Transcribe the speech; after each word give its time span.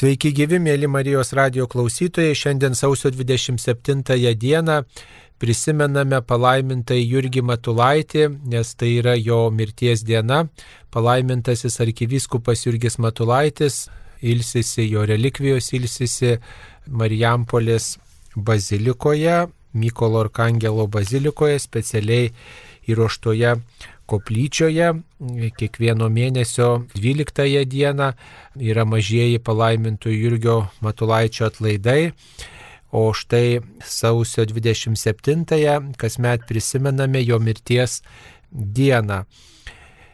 Sveiki 0.00 0.30
gyvi, 0.32 0.56
mėly 0.64 0.88
Marijos 0.88 1.34
radio 1.36 1.66
klausytojai. 1.68 2.32
Šiandien 2.32 2.72
sausio 2.78 3.10
27 3.12 4.30
dieną 4.40 4.76
prisimename 5.36 6.22
palaimintai 6.24 7.02
Jurgį 7.02 7.42
Matulaitį, 7.44 8.22
nes 8.48 8.70
tai 8.80 8.94
yra 9.02 9.12
jo 9.20 9.42
mirties 9.52 10.00
diena. 10.08 10.46
Palaimintasis 10.88 11.76
arkivyskupas 11.84 12.64
Jurgis 12.64 12.96
Matulaitis 12.96 13.90
ilsisi, 14.24 14.86
jo 14.88 15.04
relikvijos 15.04 15.68
ilsisi 15.76 16.38
Marijampolės 16.88 17.98
bazilikoje, 18.36 19.50
Mykolo 19.76 20.24
Arkangelo 20.24 20.88
bazilikoje, 20.88 21.60
specialiai 21.60 22.32
įruoštoje 22.88 23.52
koplyčioje 24.10 24.90
kiekvieno 25.58 26.08
mėnesio 26.12 26.70
12 26.96 27.64
dieną 27.70 28.10
yra 28.72 28.86
mažieji 28.88 29.38
palaimintų 29.46 30.14
Jurgio 30.16 30.56
Matulaičio 30.84 31.46
atlaidai. 31.50 32.12
O 32.90 33.12
štai 33.14 33.60
sausio 33.86 34.42
27-ąją 34.50 35.92
kasmet 36.00 36.42
prisimename 36.48 37.22
jo 37.22 37.38
mirties 37.38 38.00
dieną. 38.50 39.22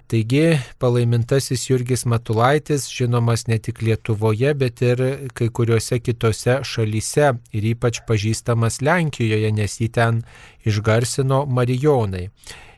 Taigi 0.07 0.59
palaimintasis 0.79 1.65
Jurgis 1.67 2.05
Matulaitis 2.07 2.85
žinomas 2.95 3.49
ne 3.49 3.57
tik 3.59 3.81
Lietuvoje, 3.83 4.53
bet 4.55 4.83
ir 4.87 5.01
kai 5.35 5.49
kuriuose 5.51 5.99
kitose 5.99 6.61
šalyse 6.63 7.33
ir 7.51 7.67
ypač 7.73 8.05
pažįstamas 8.07 8.79
Lenkijoje, 8.87 9.51
nes 9.51 9.75
jį 9.81 9.89
ten 9.97 10.21
išgarsino 10.63 11.41
Marijonai. 11.51 12.29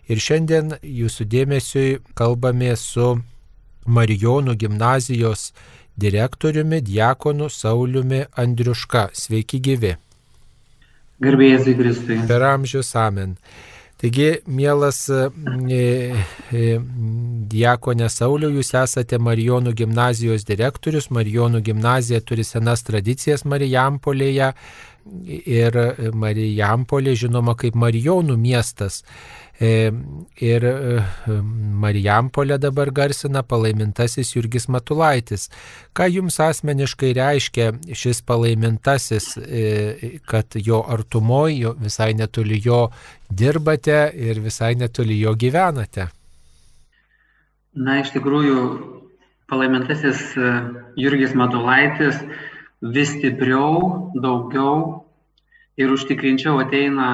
Ir 0.09 0.21
šiandien 0.25 0.79
jūsų 0.80 1.27
dėmesiui 1.29 1.98
kalbame 2.17 2.73
su 2.80 3.19
Marijonų 3.89 4.55
gimnazijos 4.61 5.51
direktoriumi, 6.01 6.81
diakonu 6.84 7.48
Sauliumi 7.53 8.25
Andriuška. 8.37 9.09
Sveiki 9.12 9.61
gyvi. 9.61 9.97
Garbėjai 11.20 11.75
Kristui. 11.75 12.20
Per 12.29 12.45
amžius 12.47 12.95
amen. 12.97 13.34
Taigi, 13.98 14.29
mielas 14.47 15.01
e, 15.11 15.25
e, 16.55 16.67
diakonė 17.51 18.06
Sauliau, 18.14 18.53
jūs 18.55 18.70
esate 18.79 19.19
Marijonų 19.19 19.73
gimnazijos 19.81 20.47
direktorius. 20.47 21.09
Marijonų 21.11 21.64
gimnazija 21.67 22.23
turi 22.23 22.45
senas 22.47 22.86
tradicijas 22.86 23.42
Marijampolėje 23.42 24.53
ir 25.28 25.77
Marijampolė 26.14 27.17
žinoma 27.19 27.56
kaip 27.59 27.77
Marijonų 27.78 28.37
miestas. 28.41 29.03
E, 29.59 29.91
ir 30.39 30.62
e, 30.62 31.01
Marijampolė 31.83 32.61
dabar 32.62 32.92
garsina 32.95 33.42
palaimintasis 33.42 34.31
Jurgis 34.36 34.69
Matulaitis. 34.70 35.48
Ką 35.98 36.06
jums 36.14 36.39
asmeniškai 36.45 37.11
reiškia 37.19 37.73
šis 37.91 38.23
palaimintasis, 38.29 39.33
e, 39.42 40.20
kad 40.31 40.55
jo 40.62 40.84
artumoje, 40.86 41.75
visai 41.83 42.12
netoli 42.14 42.61
jo 42.62 42.84
dirbate 43.29 43.98
ir 44.14 44.39
visai 44.45 44.77
netoli 44.79 45.19
jo 45.19 45.34
gyvenate? 45.34 46.06
Na, 47.75 47.98
iš 47.98 48.14
tikrųjų, 48.14 48.62
palaimintasis 49.51 50.23
Jurgis 50.98 51.34
Matulaitis 51.34 52.23
vis 52.83 53.11
stipriau, 53.17 54.12
daugiau 54.15 55.05
ir 55.79 55.91
užtikrinčiau 55.95 56.61
ateina 56.62 57.09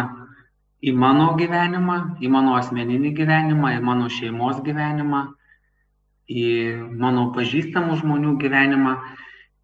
į 0.84 0.92
mano 0.92 1.32
gyvenimą, 1.38 1.98
į 2.20 2.28
mano 2.28 2.58
asmeninį 2.58 3.14
gyvenimą, 3.16 3.72
į 3.78 3.82
mano 3.84 4.10
šeimos 4.12 4.60
gyvenimą, 4.64 5.22
į 6.28 6.48
mano 7.00 7.30
pažįstamų 7.36 8.00
žmonių 8.02 8.36
gyvenimą. 8.42 8.96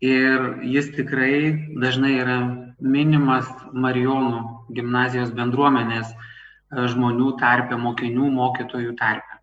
Ir 0.00 0.64
jis 0.64 0.88
tikrai 0.96 1.52
dažnai 1.76 2.14
yra 2.22 2.38
minimas 2.80 3.48
Marijonų 3.76 4.72
gimnazijos 4.72 5.34
bendruomenės 5.36 6.08
e, 6.08 6.86
žmonių 6.88 7.34
tarpe, 7.40 7.76
mokinių, 7.76 8.30
mokytojų 8.32 8.94
tarpe. 8.96 9.40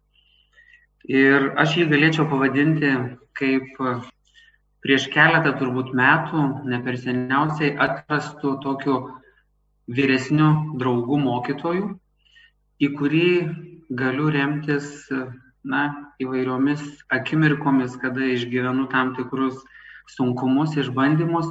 Ir 1.08 1.52
aš 1.62 1.78
jį 1.78 1.86
galėčiau 1.92 2.26
pavadinti 2.31 2.90
kaip 3.38 3.78
prieš 4.86 5.08
keletą 5.14 5.54
turbūt 5.60 5.94
metų, 5.98 6.44
ne 6.70 6.82
per 6.86 6.98
seniausiai, 7.02 7.74
atrastų 7.86 8.58
tokiu 8.64 8.98
vyresniu 9.88 10.78
draugu 10.80 11.20
mokytoju, 11.22 11.96
į 12.84 12.90
kurį 12.98 13.30
galiu 13.90 14.30
remtis 14.34 15.08
na, 15.68 15.84
įvairiomis 16.24 16.84
akimirkomis, 17.14 17.98
kada 18.02 18.32
išgyvenu 18.36 18.88
tam 18.92 19.14
tikrus 19.18 19.58
sunkumus, 20.16 20.78
išbandymus. 20.80 21.50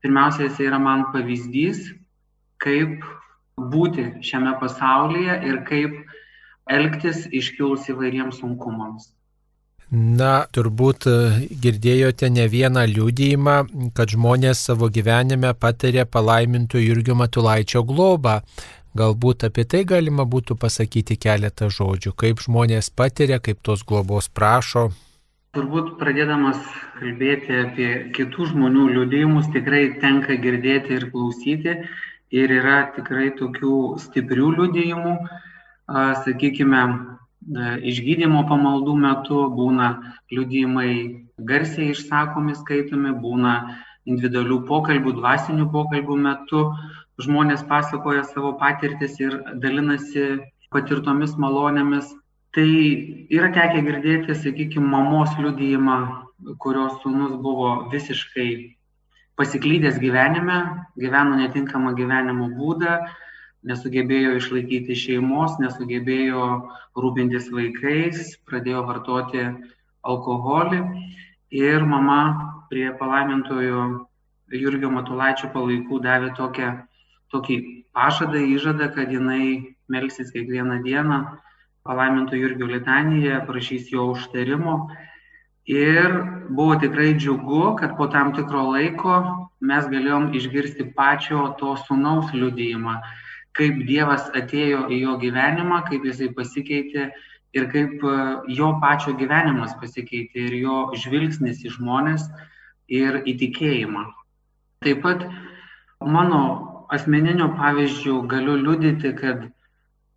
Pirmiausia, 0.00 0.46
jis 0.48 0.60
yra 0.64 0.78
man 0.80 1.10
pavyzdys, 1.12 1.82
kaip 2.62 3.04
būti 3.60 4.06
šiame 4.24 4.54
pasaulyje 4.60 5.36
ir 5.48 5.60
kaip 5.68 5.98
elgtis 6.70 7.26
iškilus 7.28 7.88
įvairiems 7.92 8.40
sunkumams. 8.40 9.10
Na, 9.90 10.44
turbūt 10.54 11.06
e, 11.10 11.12
girdėjote 11.58 12.28
ne 12.30 12.44
vieną 12.46 12.84
liūdėjimą, 12.92 13.54
kad 13.98 14.12
žmonės 14.14 14.60
savo 14.68 14.86
gyvenime 14.86 15.50
patiria 15.58 16.04
palaimintų 16.06 16.78
Jurgio 16.78 17.16
Matulaičio 17.18 17.82
globą. 17.82 18.36
Galbūt 18.94 19.48
apie 19.50 19.64
tai 19.66 19.82
galima 19.82 20.22
būtų 20.30 20.54
pasakyti 20.62 21.18
keletą 21.18 21.66
žodžių, 21.74 22.14
kaip 22.14 22.38
žmonės 22.38 22.92
patiria, 22.94 23.40
kaip 23.42 23.58
tos 23.66 23.82
globos 23.82 24.30
prašo. 24.30 24.92
Turbūt 25.58 25.96
pradėdamas 25.98 26.62
kalbėti 27.00 27.58
apie 27.58 27.90
kitų 28.14 28.52
žmonių 28.52 28.86
liūdėjimus, 28.94 29.50
tikrai 29.50 29.88
tenka 29.98 30.38
girdėti 30.38 31.00
ir 31.00 31.10
klausyti. 31.10 31.80
Ir 32.30 32.52
yra 32.60 32.84
tikrai 32.94 33.32
tokių 33.34 33.76
stiprių 33.98 34.52
liūdėjimų, 34.54 35.14
sakykime, 36.22 36.82
išgydymo 37.48 38.44
pamaldų 38.48 38.94
metu, 39.00 39.44
būna 39.56 40.14
liudijimai 40.30 41.26
garsiai 41.38 41.90
išsakomi, 41.94 42.54
skaitomi, 42.54 43.12
būna 43.16 43.54
individualių 44.06 44.60
pokalbių, 44.68 45.14
dvasinių 45.20 45.70
pokalbių 45.72 46.16
metu. 46.16 46.64
Žmonės 47.20 47.62
pasakoja 47.68 48.24
savo 48.24 48.54
patirtis 48.60 49.18
ir 49.20 49.40
dalinasi 49.60 50.40
patirtomis 50.72 51.36
malonėmis. 51.36 52.08
Tai 52.56 52.66
yra 53.30 53.50
tekę 53.54 53.82
girdėti, 53.86 54.34
sakykime, 54.34 54.86
mamos 54.90 55.30
liudijimą, 55.38 55.98
kurios 56.58 56.96
sūnus 57.02 57.36
buvo 57.42 57.90
visiškai 57.92 58.76
pasiklydęs 59.38 60.00
gyvenime, 60.02 60.56
gyveno 61.00 61.38
netinkamą 61.38 61.94
gyvenimo 61.96 62.48
būdą, 62.56 62.96
nesugebėjo 63.66 64.36
išlaikyti 64.38 64.96
šeimos, 64.96 65.58
nesugebėjo 65.60 66.44
rūpintis 66.96 67.50
vaikais, 67.52 68.36
pradėjo 68.48 68.84
vartoti 68.88 69.44
alkoholį 70.06 70.80
ir 71.60 71.84
mama 71.84 72.20
prie 72.70 72.88
palaimintojo 72.96 73.82
Jurgio 74.50 74.90
Matulaičio 74.90 75.50
palaikų 75.54 76.00
davė 76.02 76.32
tokią, 76.38 76.70
tokį 77.34 77.58
pažadą, 77.94 78.40
įžadą, 78.56 78.90
kad 78.94 79.12
jinai 79.12 79.76
melsis 79.90 80.32
kiekvieną 80.34 80.80
dieną 80.86 81.20
palaiminto 81.86 82.38
Jurgio 82.38 82.66
litaniją, 82.70 83.44
prašys 83.46 83.90
jo 83.92 84.10
užtarimo. 84.14 84.88
Ir 85.70 86.16
buvo 86.50 86.74
tikrai 86.82 87.12
džiugu, 87.14 87.76
kad 87.78 87.96
po 87.98 88.08
tam 88.10 88.32
tikro 88.34 88.70
laiko 88.72 89.20
mes 89.60 89.86
galėjom 89.92 90.30
išgirsti 90.34 90.88
pačio 90.96 91.50
to 91.60 91.76
sunaus 91.84 92.32
liudijimą 92.34 92.96
kaip 93.58 93.82
Dievas 93.88 94.28
atėjo 94.36 94.86
į 94.92 95.00
jo 95.04 95.16
gyvenimą, 95.22 95.82
kaip 95.88 96.06
jisai 96.06 96.30
pasikeitė 96.36 97.10
ir 97.56 97.68
kaip 97.72 98.04
e, 98.06 98.16
jo 98.56 98.72
pačio 98.82 99.14
gyvenimas 99.18 99.74
pasikeitė 99.80 100.46
ir 100.48 100.58
jo 100.60 100.80
žvilgsnis 101.02 101.64
į 101.66 101.74
žmonės 101.76 102.26
ir 103.00 103.22
į 103.26 103.36
tikėjimą. 103.42 104.04
Taip 104.84 105.02
pat 105.04 105.26
mano 106.00 106.42
asmeniniu 106.90 107.50
pavyzdžiu 107.58 108.20
galiu 108.30 108.56
liudyti, 108.60 109.12
kad 109.18 109.48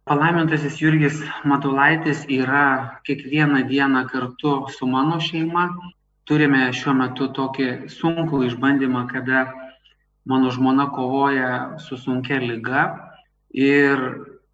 palaimintasis 0.09 0.77
Jurgis 0.81 1.19
Matulaitis 1.47 2.23
yra 2.29 3.01
kiekvieną 3.07 3.65
dieną 3.69 4.05
kartu 4.11 4.55
su 4.77 4.87
mano 4.87 5.19
šeima. 5.19 5.69
Turime 6.23 6.69
šiuo 6.71 6.93
metu 6.95 7.27
tokį 7.35 7.89
sunkų 7.91 8.45
išbandymą, 8.47 9.03
kada 9.09 9.41
mano 10.25 10.53
žmona 10.55 10.85
kovoja 10.95 11.49
su 11.83 11.97
sunkia 11.99 12.37
lyga 12.39 12.85
Ir 13.53 13.99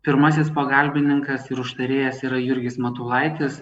pirmasis 0.04 0.50
pagalbininkas 0.52 1.50
ir 1.52 1.62
užtarėjas 1.64 2.24
yra 2.28 2.40
Jurgis 2.44 2.78
Matulaitis. 2.78 3.62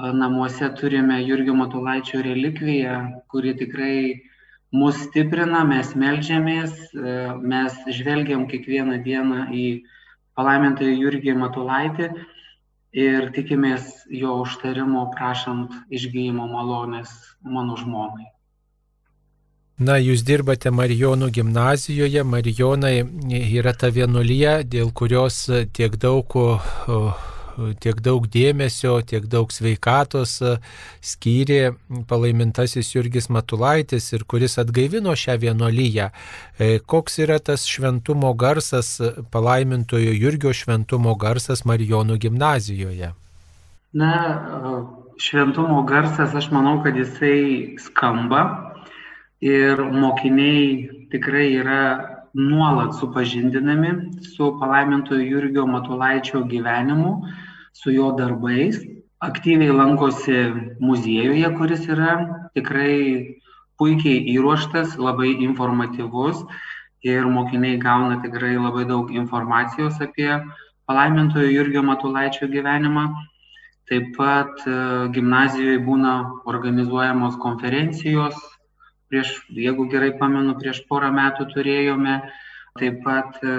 Namuose 0.00 0.70
turime 0.80 1.18
Jurgio 1.20 1.54
Matulaičio 1.54 2.22
relikviją, 2.24 2.94
kuri 3.28 3.52
tikrai 3.58 3.96
mus 4.72 4.96
stiprina, 5.04 5.60
mes 5.68 5.92
melžiamės, 5.94 6.72
mes 7.44 7.76
žvelgiam 7.98 8.46
kiekvieną 8.48 9.02
dieną 9.04 9.50
į 9.52 9.66
palaimintąjį 10.40 10.96
Jurgį 11.04 11.36
Matulaitį 11.36 12.08
ir 12.96 13.28
tikimės 13.36 13.92
jo 14.08 14.38
užtarimo 14.46 15.10
prašant 15.12 15.76
išgyjimo 15.92 16.48
malonės 16.48 17.12
mano 17.44 17.76
žmonai. 17.76 18.32
Na, 19.82 19.96
jūs 19.98 20.22
dirbate 20.26 20.70
Marijonų 20.70 21.30
gimnazijoje. 21.34 22.22
Marijonai 22.28 22.94
yra 23.58 23.72
ta 23.74 23.88
vienuolyje, 23.90 24.62
dėl 24.68 24.92
kurios 24.94 25.44
tiek 25.74 25.96
daug 25.98 26.36
tiek 27.82 27.98
daug 28.00 28.26
dėmesio, 28.32 28.94
tiek 29.06 29.26
daug 29.30 29.50
sveikatos 29.52 30.38
e, 30.42 30.54
skyrė 31.04 31.74
palaimintasis 32.08 32.92
Jurgis 32.94 33.28
Matulaitis 33.32 34.08
ir 34.12 34.24
kuris 34.28 34.58
atgaivino 34.62 35.12
šią 35.18 35.38
vienuolyje. 35.42 36.08
E, 36.56 36.78
koks 36.78 37.20
yra 37.24 37.38
tas 37.44 37.66
šventumo 37.68 38.32
garsas, 38.38 38.94
palaimintojo 39.34 40.14
Jurgio 40.16 40.54
šventumo 40.56 41.14
garsas 41.20 41.66
Marijonų 41.68 42.18
gimnazijoje? 42.22 43.12
Na, 43.92 44.12
šventumo 45.20 45.82
garsas, 45.88 46.32
aš 46.34 46.48
manau, 46.54 46.78
kad 46.84 46.96
jisai 46.96 47.76
skamba 47.82 48.71
ir 49.42 49.82
mokiniai 49.90 51.08
tikrai 51.10 51.48
yra 51.58 51.82
nuolat 52.34 52.94
supažindinami 52.94 53.90
su 54.22 54.56
palaimintojo 54.60 55.26
Jurgio 55.26 55.66
Matulaičio 55.66 56.44
gyvenimu, 56.46 57.26
su 57.72 57.90
jo 57.90 58.12
darbais. 58.16 58.78
Aktyviai 59.20 59.74
lankosi 59.74 60.38
muziejuje, 60.80 61.50
kuris 61.58 61.86
yra 61.88 62.14
tikrai 62.54 63.38
puikiai 63.78 64.22
įruoštas, 64.34 64.96
labai 64.98 65.34
informatyvus 65.42 66.44
ir 67.02 67.26
mokiniai 67.26 67.78
gauna 67.82 68.20
tikrai 68.22 68.54
labai 68.56 68.84
daug 68.86 69.10
informacijos 69.10 70.00
apie 70.00 70.30
palaimintojo 70.86 71.50
Jurgio 71.50 71.82
Matulaičio 71.82 72.48
gyvenimą. 72.48 73.10
Taip 73.90 74.12
pat 74.16 74.62
e, 74.66 74.74
gimnazijoje 75.14 75.80
būna 75.82 76.12
organizuojamos 76.46 77.34
konferencijos, 77.42 78.38
prieš, 79.12 79.34
jeigu 79.52 79.84
gerai 79.92 80.14
pamenu, 80.16 80.56
prieš 80.56 80.80
porą 80.88 81.12
metų 81.12 81.50
turėjome. 81.52 82.16
Taip 82.80 83.02
pat 83.04 83.36
e, 83.44 83.52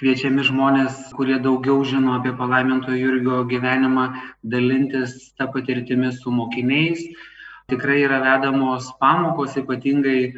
kviečiami 0.00 0.44
žmonės, 0.48 1.12
kurie 1.18 1.36
daugiau 1.44 1.84
žino 1.84 2.14
apie 2.16 2.32
palaimintojo 2.38 2.96
Jurgio 2.96 3.42
gyvenimą, 3.50 4.06
dalintis 4.40 5.34
tą 5.36 5.50
patirtimį 5.52 6.14
su 6.16 6.32
mokiniais. 6.32 7.04
Tikrai 7.68 8.00
yra 8.06 8.22
vedamos 8.24 8.88
pamokos, 9.02 9.58
ypatingai 9.60 10.32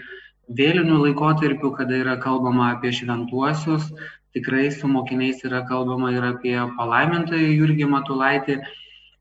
vėlinių 0.59 0.99
laikotarpių, 1.05 1.71
kada 1.79 2.03
yra 2.03 2.19
kalbama 2.19 2.73
apie 2.75 2.91
šventuosius. 2.99 3.87
Tikrai 4.35 4.73
su 4.75 4.91
mokiniais 4.91 5.45
yra 5.47 5.63
kalbama 5.71 6.11
ir 6.17 6.27
apie 6.35 6.57
palaimintoją 6.79 7.55
Jurgį 7.55 7.87
Matulaitį. 7.95 8.59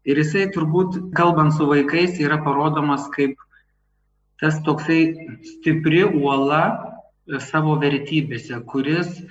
Ir 0.08 0.22
jisai 0.24 0.48
turbūt, 0.56 1.04
kalbant 1.14 1.54
su 1.54 1.68
vaikais, 1.70 2.18
yra 2.24 2.40
parodomas 2.42 3.06
kaip 3.14 3.38
tas 4.42 4.60
toksai 4.66 5.02
stipri 5.52 6.04
uola 6.06 6.64
e, 6.68 7.40
savo 7.50 7.76
vertybėse, 7.82 8.60
kuris 8.72 9.22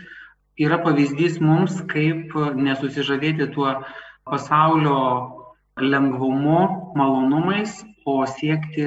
yra 0.58 0.80
pavyzdys 0.82 1.38
mums, 1.40 1.78
kaip 1.92 2.34
nesusižavėti 2.56 3.50
tuo 3.54 3.74
pasaulio 4.26 5.00
lengvumu, 5.80 6.60
malonumais, 6.96 7.82
o 8.06 8.22
siekti 8.26 8.86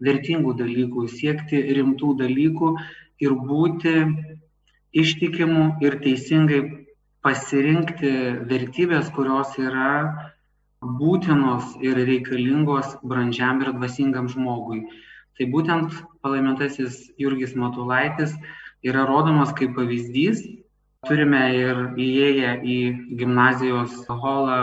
vertingų 0.00 0.54
dalykų, 0.56 1.06
siekti 1.12 1.60
rimtų 1.76 2.14
dalykų 2.22 2.70
ir 3.20 3.34
būti 3.36 3.94
ištikimų 4.96 5.64
ir 5.84 5.98
teisingai 6.02 6.60
pasirinkti 7.24 8.12
vertybės, 8.48 9.10
kurios 9.12 9.52
yra 9.60 9.90
būtinos 10.80 11.76
ir 11.84 12.00
reikalingos 12.08 12.96
brandžiam 13.04 13.60
ir 13.60 13.74
dvasingam 13.76 14.30
žmogui. 14.32 14.86
Tai 15.38 15.46
būtent 15.52 15.94
palaimintasis 16.24 17.10
Jurgis 17.20 17.54
Matulaitis 17.56 18.34
yra 18.86 19.06
rodomas 19.08 19.52
kaip 19.56 19.76
pavyzdys. 19.76 20.42
Turime 21.08 21.40
ir 21.56 21.78
įėję 21.96 22.50
į 22.60 22.78
gimnazijos 23.16 23.94
holą 24.08 24.58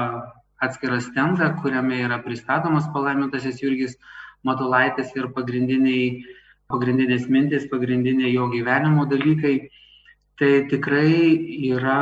atskirą 0.62 1.00
stendą, 1.02 1.50
kuriame 1.62 2.02
yra 2.06 2.20
pristatomas 2.22 2.86
palaimintasis 2.94 3.62
Jurgis 3.64 3.98
Matulaitis 4.46 5.14
ir 5.18 5.32
pagrindinės 5.34 7.26
mintis, 7.30 7.66
pagrindiniai 7.72 8.34
jo 8.36 8.50
gyvenimo 8.54 9.08
dalykai. 9.10 9.70
Tai 10.38 10.52
tikrai 10.70 11.10
yra 11.72 12.02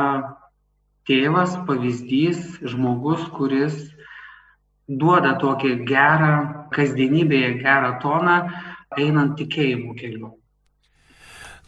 tėvas, 1.08 1.54
pavyzdys, 1.68 2.58
žmogus, 2.60 3.22
kuris 3.32 3.76
duoda 4.86 5.36
tokį 5.40 5.72
gerą, 5.88 6.55
kasdienybėje 6.74 7.52
gerą 7.62 7.92
toną, 8.02 8.36
einant 8.98 9.36
tikėjimo 9.40 9.94
keliu. 9.98 10.32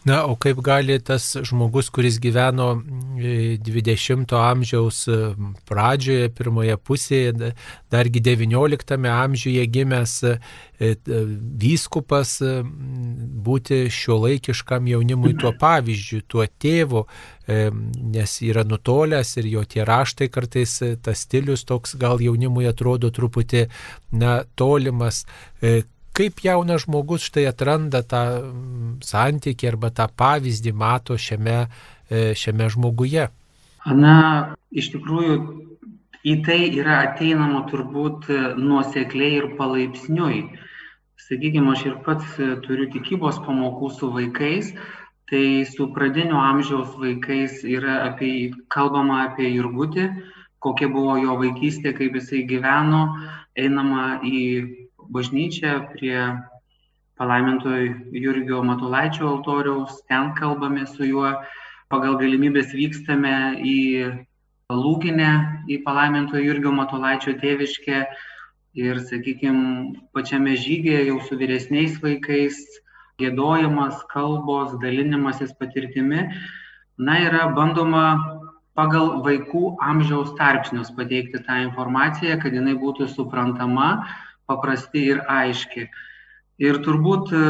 Na, 0.07 0.21
o 0.25 0.35
kaip 0.39 0.61
gali 0.63 0.95
tas 1.03 1.25
žmogus, 1.43 1.89
kuris 1.91 2.21
gyveno 2.23 2.69
20-ojo 3.19 4.37
e, 4.37 4.39
amžiaus 4.39 4.99
e, 5.11 5.17
pradžioje, 5.67 6.29
pirmoje 6.37 6.77
pusėje, 6.87 7.51
dargi 7.91 8.21
19-ame 8.23 9.11
amžiuje 9.11 9.65
gimęs 9.67 10.13
e, 10.23 10.37
vyskupas, 11.59 12.37
būti 13.49 13.81
šio 13.91 14.21
laikiškam 14.23 14.87
jaunimui 14.87 15.35
tuo 15.35 15.51
pavyzdžiu, 15.59 16.23
tuo 16.31 16.47
tėvu, 16.47 17.03
nes 18.15 18.39
yra 18.47 18.63
nutolęs 18.63 19.35
ir 19.41 19.51
jo 19.51 19.67
tie 19.67 19.83
raštai 19.83 20.29
kartais, 20.31 20.79
tas 21.03 21.27
stilius 21.27 21.67
toks 21.67 21.99
gal 21.99 22.23
jaunimui 22.23 22.69
atrodo 22.71 23.11
truputį, 23.11 23.67
na, 24.15 24.39
tolimas 24.55 25.25
kaip 26.19 26.43
jaunas 26.43 26.83
žmogus 26.83 27.23
štai 27.29 27.45
atranda 27.47 28.01
tą 28.03 28.23
mm, 28.43 28.99
santykį 29.07 29.71
arba 29.71 29.91
tą 29.95 30.09
pavyzdį 30.19 30.73
mato 30.75 31.15
šiame, 31.15 31.59
e, 32.11 32.23
šiame 32.35 32.67
žmoguje? 32.73 33.29
Na, 33.87 34.15
iš 34.75 34.91
tikrųjų, 34.95 35.37
į 36.27 36.33
tai 36.43 36.59
yra 36.75 36.97
ateinama 37.07 37.63
turbūt 37.71 38.27
e, 38.27 38.39
nuosekliai 38.59 39.37
ir 39.37 39.47
palaipsniui. 39.59 40.41
Sakykime, 41.29 41.71
aš 41.71 41.85
ir 41.87 41.95
pats 42.03 42.35
e, 42.35 42.49
turiu 42.65 42.89
tikybos 42.91 43.39
pamokų 43.45 43.91
su 43.95 44.11
vaikais, 44.11 44.73
tai 45.31 45.63
su 45.69 45.87
pradinio 45.95 46.41
amžiaus 46.41 46.97
vaikais 46.99 47.63
yra 47.63 48.01
apie, 48.09 48.51
kalbama 48.67 49.23
apie 49.29 49.53
Jurgutį, 49.53 50.09
kokia 50.59 50.91
buvo 50.91 51.15
jo 51.21 51.39
vaikystė, 51.39 51.95
kaip 51.95 52.19
jisai 52.19 52.43
gyveno, 52.49 53.05
einama 53.55 54.19
į 54.27 54.43
bažnyčią 55.13 55.75
prie 55.93 56.17
palaimintojo 57.19 57.95
Jurgio 58.15 58.63
Matulaičio 58.63 59.27
altoriaus, 59.27 60.01
ten 60.07 60.33
kalbame 60.39 60.85
su 60.87 61.07
juo, 61.09 61.33
pagal 61.91 62.17
galimybės 62.21 62.71
vykstame 62.77 63.35
į 63.65 63.77
Lūginę, 64.69 65.31
į 65.65 65.79
palaimintojo 65.85 66.43
Jurgio 66.45 66.71
Matulaičio 66.77 67.33
tėviškę. 67.41 68.03
Ir, 68.79 68.99
sakykime, 69.01 69.95
pačiame 70.13 70.53
žygėje 70.53 71.07
jau 71.07 71.17
su 71.25 71.35
vyresniais 71.39 71.95
vaikais, 72.03 72.59
gėdojimas, 73.19 73.97
kalbos, 74.13 74.75
dalinimasis 74.83 75.55
patirtimi, 75.57 76.27
na, 77.01 77.15
yra 77.25 77.47
bandoma 77.57 78.05
pagal 78.77 79.17
vaikų 79.25 79.73
amžiaus 79.83 80.31
tarpsnius 80.37 80.93
pateikti 80.95 81.41
tą 81.47 81.57
informaciją, 81.65 82.37
kad 82.43 82.55
jinai 82.55 82.77
būtų 82.79 83.09
suprantama, 83.11 83.89
paprasti 84.49 85.05
ir 85.13 85.23
aiški. 85.29 85.87
Ir 86.59 86.81
turbūt 86.85 87.31
e, 87.31 87.45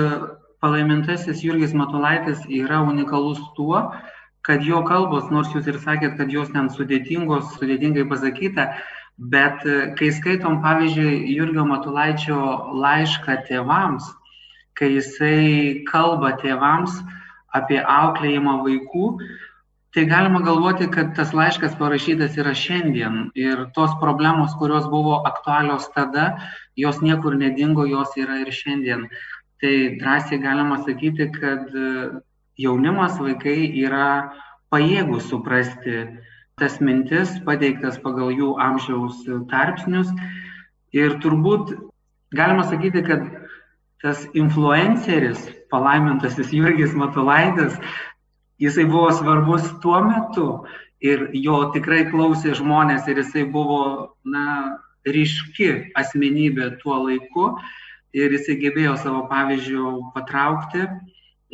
palaimintasis 0.62 1.41
Jurgis 1.46 1.74
Matulaitis 1.74 2.44
yra 2.46 2.84
unikalus 2.86 3.41
tuo, 3.58 3.88
kad 4.46 4.63
jo 4.65 4.84
kalbos, 4.88 5.27
nors 5.34 5.51
jūs 5.56 5.68
ir 5.72 5.79
sakėt, 5.82 6.15
kad 6.20 6.32
jos 6.34 6.51
ten 6.53 6.70
sudėtingos, 6.74 7.56
sudėtingai 7.58 8.06
pasakyta, 8.12 8.70
bet 9.34 9.65
e, 9.65 9.79
kai 10.00 10.12
skaitom, 10.15 10.62
pavyzdžiui, 10.63 11.34
Jurgio 11.36 11.65
Matulaičio 11.68 12.39
laišką 12.84 13.39
tėvams, 13.50 14.08
kai 14.79 14.94
jisai 14.96 15.84
kalba 15.89 16.36
tėvams 16.39 17.01
apie 17.58 17.82
auklėjimą 17.82 18.60
vaikų, 18.63 19.08
tai 19.93 20.05
galima 20.05 20.41
galvoti, 20.46 20.88
kad 20.93 21.15
tas 21.17 21.34
laiškas 21.34 21.74
parašytas 21.79 22.38
yra 22.38 22.53
šiandien 22.53 23.31
ir 23.36 23.65
tos 23.74 23.96
problemos, 24.01 24.53
kurios 24.60 24.86
buvo 24.89 25.22
aktualios 25.25 25.89
tada, 25.96 26.38
jos 26.77 27.01
niekur 27.01 27.38
nedingo, 27.38 27.88
jos 27.89 28.13
yra 28.17 28.38
ir 28.43 28.53
šiandien. 28.53 29.08
Tai 29.60 29.74
drąsiai 30.00 30.39
galima 30.39 30.77
sakyti, 30.86 31.31
kad 31.34 31.74
jaunimas, 32.60 33.17
vaikai 33.19 33.72
yra 33.81 34.31
pajėgus 34.69 35.29
suprasti 35.31 36.03
tas 36.60 36.77
mintis, 36.84 37.31
pateiktas 37.48 37.98
pagal 38.03 38.34
jų 38.36 38.53
amžiaus 38.62 39.24
tarpsnius. 39.51 40.12
Ir 40.96 41.17
turbūt 41.24 41.74
galima 42.36 42.65
sakyti, 42.67 43.03
kad 43.08 43.25
tas 44.03 44.25
influenceris, 44.38 45.41
palaimintasis 45.72 46.53
Jurgis 46.55 46.96
Matulaitis, 46.98 47.75
jisai 48.59 48.85
buvo 48.89 49.11
svarbus 49.15 49.67
tuo 49.83 50.01
metu 50.05 50.47
ir 50.99 51.29
jo 51.33 51.61
tikrai 51.73 52.05
klausė 52.11 52.53
žmonės 52.59 53.07
ir 53.07 53.21
jisai 53.23 53.45
buvo, 53.47 54.15
na, 54.27 54.79
ryški 55.07 55.93
asmenybė 55.97 56.73
tuo 56.81 56.97
laiku, 57.05 57.53
ir 58.13 58.33
jisai 58.33 58.57
gebėjo 58.59 58.97
savo 58.99 59.23
pavyzdžių 59.29 59.93
patraukti 60.15 60.85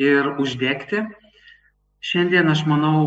ir 0.02 0.34
uždegti. 0.42 1.04
Šiandien 2.06 2.50
aš 2.52 2.66
manau, 2.70 3.00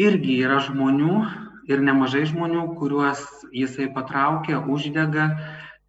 irgi 0.00 0.38
yra 0.44 0.60
žmonių 0.64 1.22
ir 1.68 1.82
nemažai 1.84 2.24
žmonių, 2.30 2.64
kuriuos 2.80 3.24
jisai 3.52 3.88
patraukia, 3.94 4.60
uždega 4.60 5.28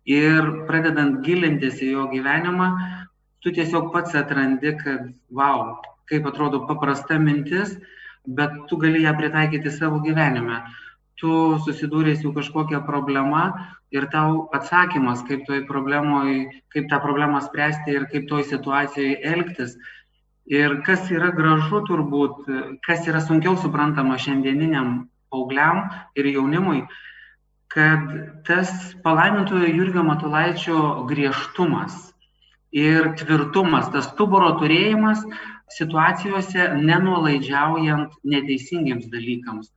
ir 0.09 0.65
pradedant 0.67 1.21
gilintis 1.25 1.79
į 1.83 1.93
jo 1.93 2.07
gyvenimą, 2.11 2.71
tu 3.39 3.53
tiesiog 3.55 3.93
pats 3.93 4.15
atrandi, 4.17 4.73
kad, 4.81 5.13
wow, 5.31 5.77
kaip 6.09 6.27
atrodo 6.27 6.65
paprasta 6.67 7.19
mintis, 7.19 7.77
bet 8.25 8.53
tu 8.69 8.77
gali 8.77 9.03
ją 9.03 9.15
pritaikyti 9.17 9.71
savo 9.71 10.01
gyvenime. 10.05 10.63
Tu 11.19 11.31
susidūrė 11.65 12.15
su 12.15 12.31
kažkokia 12.35 12.79
problema 12.87 13.43
ir 13.91 14.07
tau 14.13 14.47
atsakymas, 14.55 15.23
kaip 15.27 15.47
kaip 15.47 16.89
tą 16.89 16.99
problemą 17.03 17.41
spręsti 17.43 17.95
ir 17.95 18.07
kaip 18.11 18.29
toj 18.29 18.45
situacijoje 18.47 19.19
elgtis. 19.33 19.75
Ir 20.49 20.79
kas 20.85 21.11
yra 21.13 21.29
gražu 21.35 21.83
turbūt, 21.85 22.47
kas 22.85 23.05
yra 23.07 23.19
sunkiau 23.21 23.57
suprantama 23.57 24.17
šiandieniniam 24.17 25.09
paaugliam 25.29 25.89
ir 26.17 26.25
jaunimui, 26.25 26.87
kad 27.69 28.07
tas 28.47 28.71
palaimintojo 29.03 29.69
Jurgio 29.69 30.03
Matulaičio 30.03 31.05
griežtumas 31.09 32.09
ir 32.73 33.13
tvirtumas, 33.19 33.91
tas 33.93 34.09
stuburo 34.09 34.55
turėjimas 34.61 35.21
situacijose 35.75 36.69
nenuolaidžiaujant 36.79 38.15
neteisingiems 38.23 39.09
dalykams. 39.13 39.69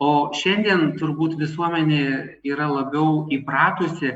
O 0.00 0.32
šiandien 0.32 0.94
turbūt 0.96 1.36
visuomenė 1.40 2.04
yra 2.48 2.70
labiau 2.70 3.26
įpratusi, 3.36 4.14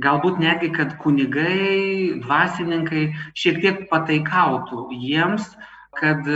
galbūt 0.00 0.40
netgi, 0.42 0.70
kad 0.74 0.96
kunigai, 1.02 2.16
dvasininkai 2.24 3.04
šiek 3.36 3.60
tiek 3.62 3.82
pataikautų 3.90 4.88
jiems, 4.96 5.50
kad 5.94 6.26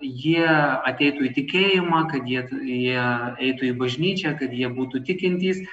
jie 0.00 0.46
ateitų 0.48 1.26
į 1.28 1.32
tikėjimą, 1.40 2.04
kad 2.12 2.28
jie, 2.30 2.46
jie 2.64 3.02
eitų 3.48 3.72
į 3.72 3.74
bažnyčią, 3.80 4.36
kad 4.38 4.54
jie 4.56 4.70
būtų 4.72 5.02
tikintys. 5.08 5.64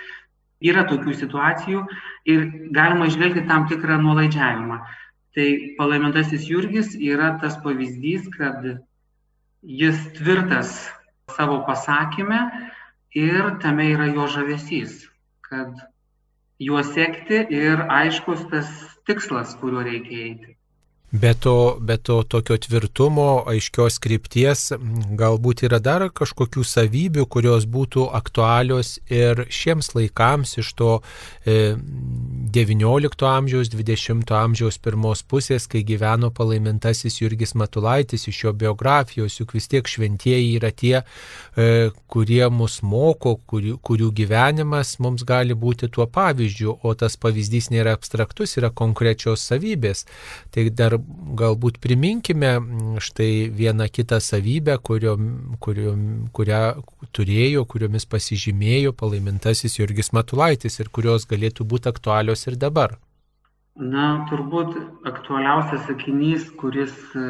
Yra 0.60 0.84
tokių 0.90 1.14
situacijų 1.16 1.86
ir 2.28 2.42
galima 2.76 3.08
išvelgti 3.08 3.46
tam 3.48 3.70
tikrą 3.70 3.96
nuolaidžiavimą. 4.02 4.82
Tai 5.36 5.50
palaimintasis 5.78 6.48
Jurgis 6.50 6.96
yra 6.98 7.36
tas 7.42 7.58
pavyzdys, 7.64 8.30
kad 8.34 8.66
jis 9.62 10.00
tvirtas 10.18 10.74
savo 11.36 11.60
pasakymę 11.68 12.40
ir 13.16 13.52
tame 13.62 13.92
yra 13.94 14.08
jo 14.14 14.26
žavesys, 14.28 14.96
kad 15.46 15.76
juo 16.60 16.82
sekti 16.84 17.44
ir 17.56 17.86
aiškus 18.00 18.48
tas 18.52 18.72
tikslas, 19.06 19.54
kuriuo 19.62 19.86
reikia 19.86 20.24
eiti. 20.30 20.59
Be 21.12 21.34
to, 21.34 21.78
be 21.82 21.98
to 21.98 22.24
tokio 22.24 22.54
tvirtumo, 22.62 23.42
aiškios 23.50 23.96
krypties, 23.98 24.68
galbūt 25.18 25.64
yra 25.66 25.80
dar 25.82 26.04
kažkokių 26.14 26.62
savybių, 26.62 27.24
kurios 27.26 27.66
būtų 27.66 28.04
aktualios 28.14 29.00
ir 29.10 29.42
šiems 29.50 29.96
laikams 29.98 30.60
iš 30.62 30.70
to 30.78 30.92
e, 31.50 31.74
XIX 32.54 33.26
amžiaus, 33.26 33.72
XX 33.74 34.36
amžiaus 34.38 34.78
pirmos 34.78 35.24
pusės, 35.26 35.66
kai 35.66 35.82
gyveno 35.82 36.30
palaimintasis 36.30 37.18
Jurgis 37.24 37.56
Matulaitis 37.58 38.28
iš 38.30 38.44
jo 38.44 38.54
biografijos, 38.54 39.40
juk 39.42 39.58
vis 39.58 39.66
tiek 39.66 39.90
šventieji 39.90 40.54
yra 40.60 40.70
tie, 40.70 41.02
e, 41.58 41.90
kurie 42.06 42.46
mus 42.54 42.84
moko, 42.86 43.34
kurių, 43.50 43.80
kurių 43.82 44.12
gyvenimas 44.14 45.00
mums 45.02 45.26
gali 45.26 45.58
būti 45.58 45.90
tuo 45.90 46.06
pavyzdžiu, 46.06 46.78
o 46.86 46.94
tas 46.94 47.18
pavyzdys 47.18 47.74
nėra 47.74 47.98
abstraktus, 47.98 48.60
yra 48.62 48.70
konkrečios 48.70 49.50
savybės. 49.50 50.06
Tai 50.54 50.70
dar 50.70 50.99
galbūt 51.40 51.80
priminkime 51.84 52.52
štai 53.04 53.50
vieną 53.56 53.88
kitą 53.94 54.20
savybę, 54.24 54.78
kurio, 54.84 55.16
kurio, 55.64 55.94
kurią 56.36 56.62
turėjo, 57.16 57.66
kuriomis 57.70 58.08
pasižymėjo 58.10 58.96
palaimintasis 58.98 59.80
Jurgis 59.80 60.14
Matulaitis 60.16 60.80
ir 60.80 60.92
kurios 60.94 61.28
galėtų 61.30 61.68
būti 61.70 61.92
aktualios 61.92 62.48
ir 62.48 62.60
dabar. 62.60 62.98
Na, 63.80 64.26
turbūt 64.28 64.76
aktualiausias 65.08 65.86
sakinys, 65.88 66.50
kuris 66.60 66.92
e, 67.16 67.26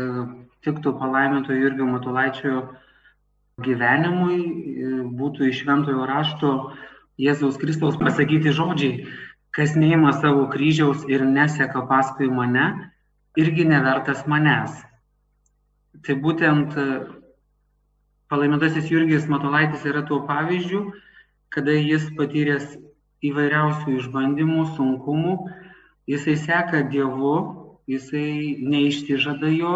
tiktų 0.66 0.96
palaiminto 0.98 1.54
Jurgio 1.54 1.86
Matulaičio 1.86 2.64
gyvenimui, 3.62 4.40
e, 4.42 4.94
būtų 5.20 5.52
iš 5.52 5.64
šventojo 5.64 6.08
rašto 6.10 6.54
Jėzaus 7.22 7.60
Kristaus 7.62 8.00
pasakyti 8.00 8.54
žodžiai, 8.56 9.06
kas 9.54 9.76
neima 9.76 10.14
savo 10.16 10.48
kryžiaus 10.50 11.04
ir 11.12 11.26
neseka 11.28 11.84
paskui 11.90 12.30
mane, 12.32 12.66
irgi 13.39 13.65
nevertas 13.67 14.25
manęs. 14.29 14.75
Tai 16.05 16.15
būtent 16.24 16.75
e, 16.79 16.88
palaimintasis 18.31 18.89
Jurgis 18.91 19.27
Matolaitis 19.31 19.86
yra 19.89 20.03
tuo 20.08 20.22
pavyzdžiu, 20.27 20.84
kada 21.53 21.74
jis 21.75 22.05
patyręs 22.17 22.77
įvairiausių 23.25 23.96
išbandymų, 24.00 24.65
sunkumų, 24.77 25.34
jisai 26.10 26.36
seka 26.39 26.84
Dievu, 26.91 27.36
jisai 27.89 28.55
neištižada 28.62 29.50
jo, 29.51 29.74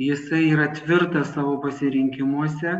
jisai 0.00 0.46
yra 0.52 0.70
tvirtas 0.78 1.34
savo 1.34 1.58
pasirinkimuose 1.64 2.78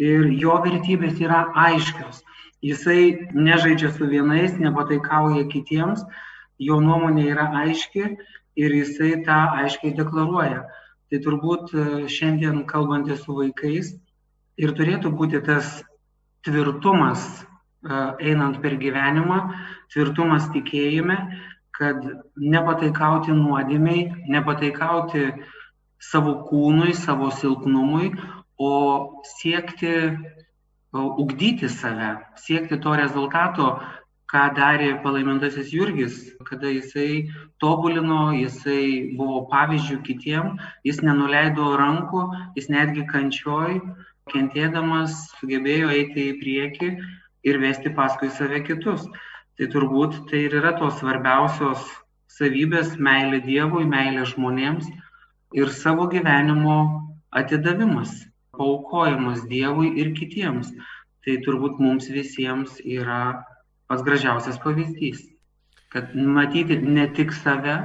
ir 0.00 0.30
jo 0.38 0.56
vertybės 0.64 1.20
yra 1.20 1.44
aiškios. 1.66 2.22
Jisai 2.64 3.28
nežaidžia 3.34 3.92
su 3.94 4.08
vienais, 4.10 4.56
nepataikauja 4.58 5.44
kitiems, 5.52 6.02
jo 6.58 6.80
nuomonė 6.82 7.28
yra 7.34 7.50
aiški 7.64 8.16
ir 8.58 8.74
jisai 8.74 9.22
tą 9.26 9.38
aiškiai 9.62 9.94
deklaruoja. 9.96 10.64
Tai 11.08 11.20
turbūt 11.24 11.72
e, 11.72 11.84
šiandien 12.12 12.64
kalbantys 12.68 13.22
su 13.24 13.36
vaikais 13.38 13.94
ir 14.60 14.74
turėtų 14.76 15.12
būti 15.16 15.40
tas 15.46 15.78
tvirtumas 16.46 17.22
e, 17.38 17.44
einant 18.30 18.58
per 18.64 18.76
gyvenimą, 18.82 19.38
tvirtumas 19.94 20.50
tikėjime, 20.54 21.16
kad 21.78 22.02
nepataikauti 22.36 23.36
nuodėmiai, 23.36 24.26
nepataikauti 24.34 25.30
savo 26.02 26.34
kūnui, 26.50 26.92
savo 26.98 27.30
silpnumui, 27.38 28.10
o 28.58 28.72
siekti 29.38 29.94
e, 29.94 30.16
ugdyti 30.92 31.70
save, 31.72 32.16
siekti 32.42 32.82
to 32.82 32.98
rezultato, 32.98 33.78
ką 34.28 34.42
darė 34.56 34.88
palaimintasis 35.04 35.70
Jurgis, 35.72 36.16
kada 36.44 36.68
jisai 36.68 37.30
tobulino, 37.62 38.28
jisai 38.36 39.14
buvo 39.16 39.46
pavyzdžių 39.52 39.96
kitiem, 40.04 40.50
jis 40.84 41.00
nenuleido 41.06 41.70
rankų, 41.80 42.26
jis 42.58 42.68
netgi 42.74 43.06
kančioj, 43.08 43.78
kentėdamas 44.28 45.16
sugebėjo 45.38 45.88
eiti 45.96 46.28
į 46.32 46.36
priekį 46.42 46.90
ir 47.48 47.60
vesti 47.64 47.94
paskui 47.96 48.28
save 48.36 48.60
kitus. 48.68 49.08
Tai 49.58 49.66
turbūt 49.72 50.20
tai 50.30 50.44
ir 50.46 50.60
yra 50.60 50.76
tos 50.78 51.00
svarbiausios 51.00 51.88
savybės- 52.30 52.96
meilė 53.08 53.40
Dievui, 53.46 53.88
meilė 53.88 54.28
žmonėms 54.28 54.86
ir 55.56 55.72
savo 55.72 56.06
gyvenimo 56.12 56.76
atidavimas, 57.32 58.12
paukojimas 58.52 59.46
Dievui 59.48 59.96
ir 60.02 60.12
kitiems. 60.20 60.70
Tai 61.24 61.40
turbūt 61.44 61.80
mums 61.80 62.06
visiems 62.12 62.76
yra 62.84 63.22
pats 63.88 64.04
gražiausias 64.06 64.60
pavyzdys. 64.64 65.24
Kad 65.88 66.12
matyti 66.14 66.76
ne 66.76 67.06
tik 67.16 67.32
save, 67.32 67.78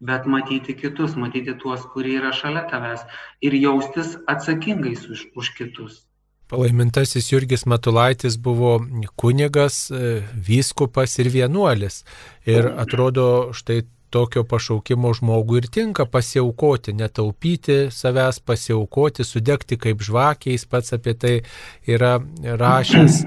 bet 0.00 0.26
matyti 0.28 0.76
kitus, 0.76 1.16
matyti 1.16 1.54
tuos, 1.58 1.86
kurie 1.92 2.18
yra 2.20 2.32
šalia 2.36 2.66
tavęs 2.70 3.06
ir 3.40 3.56
jaustis 3.56 4.16
atsakingais 4.28 5.08
už, 5.08 5.24
už 5.34 5.54
kitus. 5.56 6.02
Palaimintasis 6.46 7.32
Jurgis 7.32 7.64
Matulaitis 7.66 8.36
buvo 8.38 8.76
kunigas, 9.18 9.88
e, 9.90 10.20
vyskupas 10.48 11.18
ir 11.18 11.32
vienuolis. 11.34 12.04
Ir 12.46 12.68
atrodo, 12.78 13.50
štai 13.56 13.80
tokio 14.16 14.44
pašaukimo 14.48 15.12
žmogui 15.18 15.60
ir 15.60 15.66
tinka 15.72 16.06
pasiaukoti, 16.08 16.94
netaupyti 16.96 17.76
savęs, 17.92 18.40
pasiaukoti, 18.48 19.24
sudegti 19.28 19.76
kaip 19.80 20.00
žvakiai, 20.06 20.54
jis 20.56 20.64
pats 20.70 20.94
apie 20.96 21.12
tai 21.20 21.34
yra 21.84 22.14
rašęs 22.62 23.18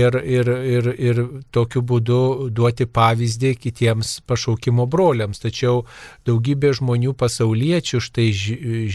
ir, 0.00 0.16
ir, 0.38 0.50
ir, 0.76 0.88
ir 1.10 1.20
tokiu 1.52 1.82
būdu 1.84 2.20
duoti 2.56 2.88
pavyzdį 2.88 3.52
kitiems 3.66 4.14
pašaukimo 4.30 4.88
broliams. 4.90 5.42
Tačiau 5.44 5.84
daugybė 6.28 6.72
žmonių 6.80 7.12
pasauliečių 7.20 8.02
štai 8.08 8.28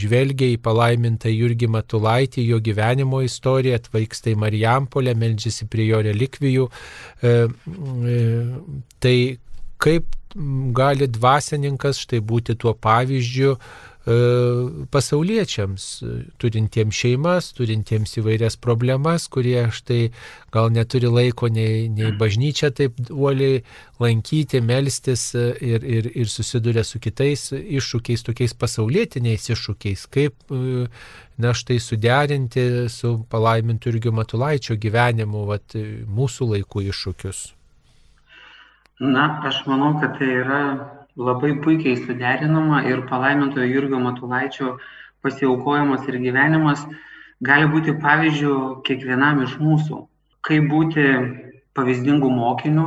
žvelgia 0.02 0.50
į 0.56 0.60
palaimintą 0.66 1.30
Jurgį 1.30 1.70
Matulaitį, 1.78 2.50
jo 2.50 2.62
gyvenimo 2.66 3.22
istoriją, 3.26 3.78
atvyksta 3.82 4.34
į 4.34 4.40
Marijampolę, 4.48 5.14
meldžiasi 5.20 5.70
prie 5.70 5.92
jo 5.92 6.02
relikvijų. 6.10 6.70
E, 7.22 7.38
e, 8.16 8.22
tai 9.04 9.18
kaip 9.86 10.10
gali 10.76 11.08
dvasininkas 11.08 12.00
štai 12.04 12.20
būti 12.20 12.58
tuo 12.60 12.74
pavyzdžiu, 12.74 13.56
pasauliečiams, 14.94 15.86
turintiems 16.38 16.94
šeimas, 16.94 17.48
turintiems 17.58 18.14
įvairias 18.22 18.54
problemas, 18.62 19.26
kurie 19.34 19.64
štai 19.74 20.12
gal 20.54 20.70
neturi 20.70 21.10
laiko 21.10 21.50
nei, 21.50 21.88
nei 21.90 22.12
bažnyčia 22.14 22.70
taip 22.70 22.94
uoliai 23.10 23.64
lankyti, 24.00 24.62
melstis 24.62 25.34
ir, 25.34 25.82
ir, 25.82 26.12
ir 26.14 26.30
susiduria 26.30 26.86
su 26.86 27.02
kitais 27.02 27.50
iššūkiais, 27.56 28.28
tokiais 28.30 28.54
pasaulietiniais 28.54 29.50
iššūkiais, 29.50 30.06
kaip 30.14 30.38
na 31.42 31.58
štai 31.58 31.82
suderinti 31.82 32.86
su 32.94 33.18
palaimintu 33.30 33.90
irgi 33.90 34.14
Matulaičio 34.14 34.78
gyvenimu 34.78 35.48
vat, 35.50 35.74
mūsų 36.06 36.54
laikų 36.54 36.90
iššūkius. 36.94 37.55
Na, 39.00 39.42
aš 39.44 39.66
manau, 39.68 40.00
kad 40.00 40.18
tai 40.18 40.30
yra 40.40 40.62
labai 41.20 41.56
puikiai 41.60 41.98
suderinama 42.00 42.86
ir 42.88 43.02
palaimintojo 43.10 43.68
Jurgio 43.68 44.00
Matulaičio 44.00 44.78
pasiaukojimas 45.22 46.08
ir 46.08 46.16
gyvenimas 46.24 46.86
gali 47.44 47.68
būti 47.68 47.92
pavyzdžių 48.00 48.54
kiekvienam 48.88 49.42
iš 49.44 49.58
mūsų. 49.60 50.00
Kaip 50.48 50.70
būti 50.72 51.04
pavyzdingų 51.76 52.30
mokinių, 52.38 52.86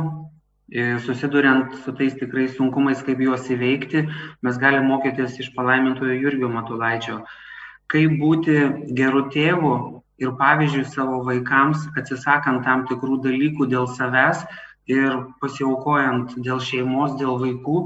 susiduriant 1.05 1.75
su 1.83 1.93
tais 1.93 2.17
tikrais 2.17 2.55
sunkumais, 2.57 3.03
kaip 3.05 3.21
juos 3.21 3.45
įveikti, 3.45 4.07
mes 4.41 4.57
galime 4.57 4.87
mokytis 4.89 5.37
iš 5.37 5.51
palaimintojo 5.53 6.17
Jurgio 6.17 6.49
Matulaičio. 6.49 7.19
Kaip 7.89 8.17
būti 8.21 8.57
gerų 8.97 9.27
tėvų 9.29 9.75
ir 10.25 10.33
pavyzdžių 10.41 10.83
savo 10.89 11.21
vaikams, 11.29 11.85
atsisakant 11.97 12.65
tam 12.65 12.87
tikrų 12.89 13.21
dalykų 13.21 13.69
dėl 13.69 13.85
savęs, 13.93 14.41
ir 14.89 15.19
pasiaukojant 15.41 16.33
dėl 16.45 16.61
šeimos, 16.63 17.15
dėl 17.19 17.37
vaikų, 17.41 17.83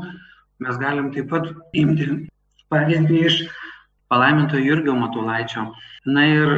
mes 0.64 0.80
galim 0.80 1.12
taip 1.16 1.30
pat 1.34 1.50
imti 1.76 2.08
pavyzdį 2.72 3.20
iš 3.28 3.42
palaiminto 4.12 4.62
Jurgio 4.62 4.96
Matulaičio. 4.98 5.68
Na 6.06 6.26
ir 6.30 6.54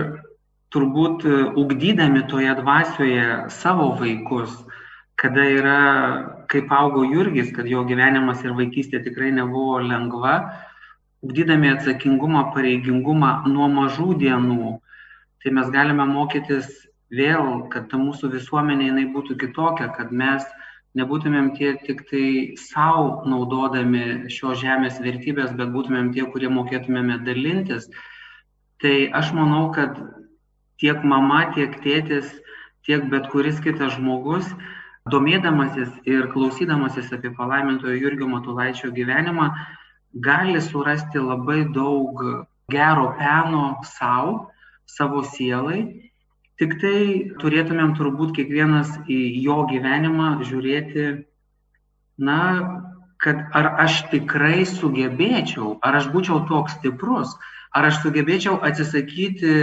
turbūt 0.76 1.26
ugdydami 1.58 2.26
toje 2.30 2.54
dvasioje 2.60 3.50
savo 3.54 3.94
vaikus, 4.00 4.54
kada 5.16 5.46
yra, 5.48 5.80
kaip 6.52 6.72
augo 6.76 7.06
Jurgis, 7.08 7.52
kad 7.56 7.70
jo 7.72 7.86
gyvenimas 7.88 8.44
ir 8.44 8.56
vaikystė 8.58 9.02
tikrai 9.06 9.32
nebuvo 9.36 9.80
lengva, 9.84 10.36
ugdydami 11.26 11.72
atsakingumą, 11.74 12.50
pareigingumą 12.54 13.46
nuo 13.50 13.70
mažų 13.72 14.18
dienų, 14.22 14.76
tai 15.42 15.54
mes 15.56 15.72
galime 15.74 16.06
mokytis 16.10 16.68
vėl, 17.14 17.68
kad 17.70 17.90
ta 17.92 18.00
mūsų 18.02 18.32
visuomenė 18.34 18.90
jinai 18.90 19.06
būtų 19.14 19.38
kitokia, 19.42 19.90
kad 19.94 20.12
mes 20.12 20.46
nebūtumėm 20.96 21.52
tie 21.58 21.76
tik 21.84 22.06
tai 22.10 22.56
savo 22.58 23.26
naudodami 23.28 24.30
šios 24.32 24.62
žemės 24.62 25.02
vertybės, 25.04 25.52
bet 25.58 25.74
būtumėm 25.74 26.14
tie, 26.16 26.24
kurie 26.32 26.50
mokėtumėme 26.50 27.20
dalintis. 27.26 27.90
Tai 28.82 28.96
aš 29.20 29.34
manau, 29.36 29.72
kad 29.76 30.00
tiek 30.80 31.04
mama, 31.04 31.52
tiek 31.56 31.76
tėtis, 31.84 32.32
tiek 32.88 33.06
bet 33.12 33.30
kuris 33.32 33.60
kitas 33.64 33.96
žmogus, 33.98 34.48
domėdamasis 35.12 35.92
ir 36.10 36.30
klausydamasis 36.34 37.12
apie 37.14 37.32
palaimintojo 37.36 37.96
Jurgio 38.00 38.28
Matulaičio 38.32 38.92
gyvenimą, 38.96 39.52
gali 40.16 40.62
surasti 40.64 41.20
labai 41.20 41.66
daug 41.76 42.24
gero 42.72 43.12
peno 43.20 43.82
savo, 43.86 44.50
savo 44.86 45.24
sielai 45.36 46.12
tiktai 46.62 47.36
turėtumėm 47.42 47.96
turbūt 48.00 48.36
kiekvienas 48.38 48.92
į 49.12 49.20
jo 49.46 49.62
gyvenimą 49.72 50.30
žiūrėti, 50.48 51.08
na, 52.28 52.40
kad 53.24 53.42
ar 53.58 53.72
aš 53.86 54.06
tikrai 54.12 54.64
sugebėčiau, 54.70 55.76
ar 55.84 56.00
aš 56.00 56.10
būčiau 56.14 56.44
toks 56.50 56.78
stiprus, 56.80 57.34
ar 57.76 57.90
aš 57.90 58.02
sugebėčiau 58.04 58.60
atsisakyti 58.70 59.56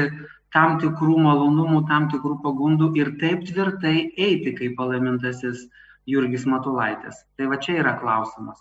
tam 0.53 0.77
tikrų 0.83 1.17
malonumų, 1.27 1.85
tam 1.89 2.11
tikrų 2.13 2.39
pagundų 2.45 2.93
ir 3.01 3.15
taip 3.23 3.47
tvirtai 3.49 3.97
eiti 4.17 4.53
kaip 4.59 4.77
palaimintasis 4.81 5.65
Jurgis 6.09 6.45
Matulaitis. 6.49 7.23
Tai 7.39 7.49
va 7.53 7.61
čia 7.63 7.79
yra 7.81 7.97
klausimas. 8.01 8.61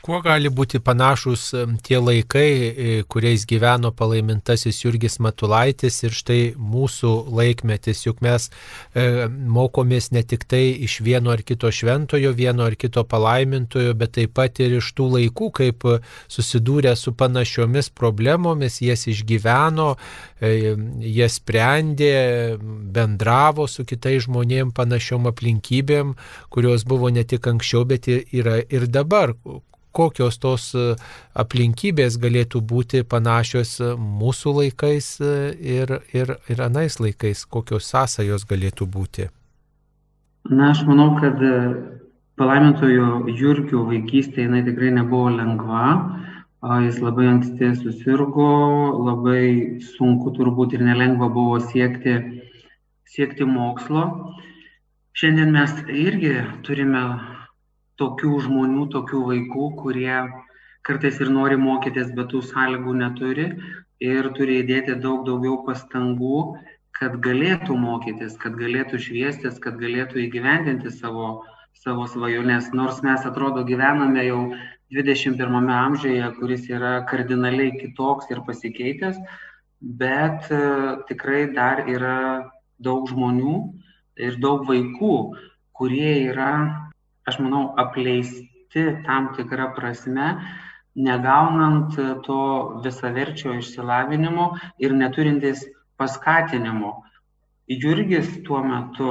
Kuo 0.00 0.22
gali 0.24 0.48
būti 0.48 0.78
panašus 0.80 1.42
tie 1.84 1.98
laikai, 2.00 2.48
e, 2.48 2.92
kuriais 3.12 3.42
gyveno 3.44 3.90
palaimintasis 3.92 4.78
Jurgis 4.80 5.18
Matulaitis 5.20 5.98
ir 6.06 6.16
štai 6.16 6.38
mūsų 6.56 7.10
laikmetis, 7.36 8.06
juk 8.06 8.22
mes 8.24 8.48
e, 8.48 9.28
mokomės 9.28 10.08
ne 10.16 10.24
tik 10.24 10.46
tai 10.48 10.62
iš 10.88 11.02
vieno 11.04 11.34
ar 11.34 11.44
kito 11.44 11.68
šventojo, 11.68 12.32
vieno 12.32 12.64
ar 12.64 12.78
kito 12.80 13.04
palaimintojo, 13.04 13.92
bet 14.00 14.16
taip 14.16 14.32
pat 14.40 14.64
ir 14.64 14.78
iš 14.78 14.88
tų 14.96 15.10
laikų, 15.18 15.52
kaip 15.60 15.84
susidūrė 16.32 16.96
su 16.96 17.12
panašiomis 17.12 17.92
problemomis, 17.92 18.80
jas 18.80 19.04
išgyveno, 19.04 19.92
e, 20.40 20.76
jie 21.12 21.28
sprendė, 21.28 22.14
bendravo 22.56 23.68
su 23.68 23.84
kitais 23.84 24.24
žmonėmis 24.24 24.72
panašiom 24.80 25.28
aplinkybėm, 25.28 26.16
kurios 26.48 26.88
buvo 26.88 27.12
ne 27.12 27.28
tik 27.28 27.52
anksčiau, 27.52 27.84
bet 27.84 28.08
yra 28.08 28.62
ir 28.64 28.88
dabar 28.88 29.36
kokios 29.92 30.38
tos 30.42 30.70
e, 30.74 30.94
aplinkybės 31.42 32.18
galėtų 32.22 32.62
būti 32.72 33.02
panašios 33.06 33.76
e, 33.80 33.92
mūsų 33.96 34.54
laikais 34.60 35.12
e, 35.20 35.32
ir, 35.76 35.94
ir, 36.16 36.36
ir 36.50 36.62
anais 36.66 37.00
laikais, 37.02 37.44
kokios 37.44 37.90
sąsajos 37.92 38.46
galėtų 38.50 38.88
būti. 38.90 39.28
Na, 40.50 40.70
aš 40.72 40.84
manau, 40.88 41.12
kad 41.20 41.40
palaimintojo 42.40 43.26
Jurgio 43.36 43.84
vaikystė 43.88 44.46
jinai 44.46 44.64
tikrai 44.66 44.94
nebuvo 44.96 45.34
lengva. 45.34 45.86
Jis 46.84 46.98
labai 47.00 47.24
anksti 47.24 47.70
susirgo, 47.78 48.46
labai 49.06 49.80
sunku 49.80 50.32
turbūt 50.36 50.74
ir 50.76 50.82
nelengva 50.84 51.30
buvo 51.32 51.56
siekti, 51.64 52.18
siekti 53.08 53.46
mokslo. 53.48 54.02
Šiandien 55.16 55.54
mes 55.56 55.72
irgi 55.88 56.34
turime 56.64 57.00
tokių 58.00 58.40
žmonių, 58.46 58.88
tokių 58.94 59.20
vaikų, 59.30 59.68
kurie 59.82 60.16
kartais 60.86 61.20
ir 61.20 61.30
nori 61.32 61.58
mokytis, 61.60 62.10
bet 62.16 62.32
tų 62.32 62.42
sąlygų 62.50 62.96
neturi 63.02 63.46
ir 64.00 64.30
turi 64.36 64.60
įdėti 64.62 64.96
daug 65.04 65.26
daugiau 65.28 65.60
pastangų, 65.66 66.40
kad 66.96 67.16
galėtų 67.24 67.76
mokytis, 67.80 68.36
kad 68.40 68.56
galėtų 68.60 69.00
šviestis, 69.00 69.60
kad 69.62 69.78
galėtų 69.80 70.24
įgyvendinti 70.24 70.92
savo, 70.92 71.44
savo 71.84 72.06
svajonės. 72.08 72.72
Nors 72.76 73.00
mes 73.04 73.24
atrodo 73.28 73.64
gyvename 73.68 74.24
jau 74.26 74.40
21 74.92 75.70
amžiuje, 75.70 76.32
kuris 76.40 76.66
yra 76.72 76.98
kardinaliai 77.10 77.76
kitoks 77.78 78.32
ir 78.32 78.42
pasikeitęs, 78.48 79.20
bet 79.80 80.48
e, 80.50 80.62
tikrai 81.08 81.44
dar 81.54 81.84
yra 81.88 82.16
daug 82.82 83.06
žmonių 83.08 83.54
ir 84.20 84.36
daug 84.42 84.66
vaikų, 84.68 85.14
kurie 85.76 86.12
yra 86.32 86.89
aš 87.30 87.38
manau, 87.42 87.70
apleisti 87.78 88.84
tam 89.06 89.30
tikrą 89.36 89.70
prasme, 89.74 90.34
negaunant 90.94 91.94
to 92.26 92.40
visaverčio 92.84 93.54
išsilavinimo 93.58 94.50
ir 94.82 94.94
neturintis 94.94 95.64
paskatinimo. 95.98 96.92
Jurgis 97.70 98.30
tuo 98.46 98.62
metu 98.66 99.10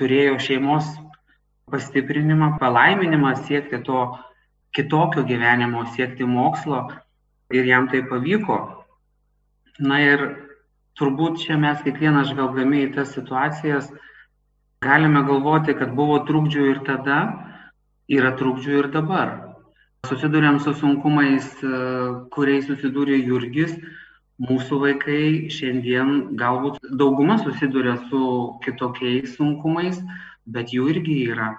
turėjo 0.00 0.38
šeimos 0.40 0.88
pastiprinimą, 1.72 2.56
palaiminimą 2.60 3.34
siekti 3.46 3.82
to 3.84 4.04
kitokio 4.76 5.24
gyvenimo, 5.28 5.84
siekti 5.96 6.24
mokslo 6.24 6.86
ir 7.52 7.68
jam 7.68 7.88
tai 7.92 8.02
pavyko. 8.08 8.58
Na 9.80 10.00
ir 10.04 10.24
turbūt 11.00 11.42
čia 11.44 11.58
mes 11.60 11.80
kiekvienas 11.84 12.32
žvelgdami 12.32 12.86
į 12.86 12.92
tas 12.96 13.12
situacijas 13.16 13.90
galime 14.82 15.22
galvoti, 15.28 15.76
kad 15.78 15.94
buvo 15.96 16.18
trukdžių 16.26 16.66
ir 16.72 16.82
tada, 16.86 17.18
yra 18.10 18.34
trukdžių 18.38 18.78
ir 18.80 18.90
dabar. 18.94 19.34
Susidurėm 20.08 20.58
su 20.60 20.74
sunkumais, 20.74 21.46
e, 21.62 21.72
kuriais 22.34 22.66
susidūrė 22.66 23.20
Jurgis. 23.22 23.76
Mūsų 24.42 24.78
vaikai 24.82 25.50
šiandien 25.54 26.34
galbūt 26.40 26.80
dauguma 26.98 27.36
susiduria 27.38 27.94
su 28.08 28.22
kitokiais 28.64 29.36
sunkumais, 29.36 30.00
bet 30.46 30.74
jų 30.74 30.88
irgi 30.96 31.20
yra. 31.30 31.52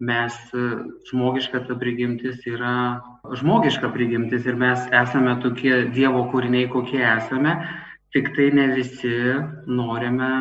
Mes 0.00 0.38
e, 0.56 0.64
žmogiška 1.10 1.66
ta 1.68 1.76
prigimtis 1.76 2.40
yra 2.48 3.04
žmogiška 3.32 3.92
prigimtis 3.92 4.48
ir 4.48 4.56
mes 4.56 4.80
esame 4.92 5.36
tokie 5.44 5.84
Dievo 5.92 6.24
kūriniai, 6.32 6.70
kokie 6.72 7.04
esame, 7.04 7.56
tik 8.16 8.32
tai 8.36 8.50
ne 8.56 8.70
visi 8.72 9.12
norime 9.68 10.32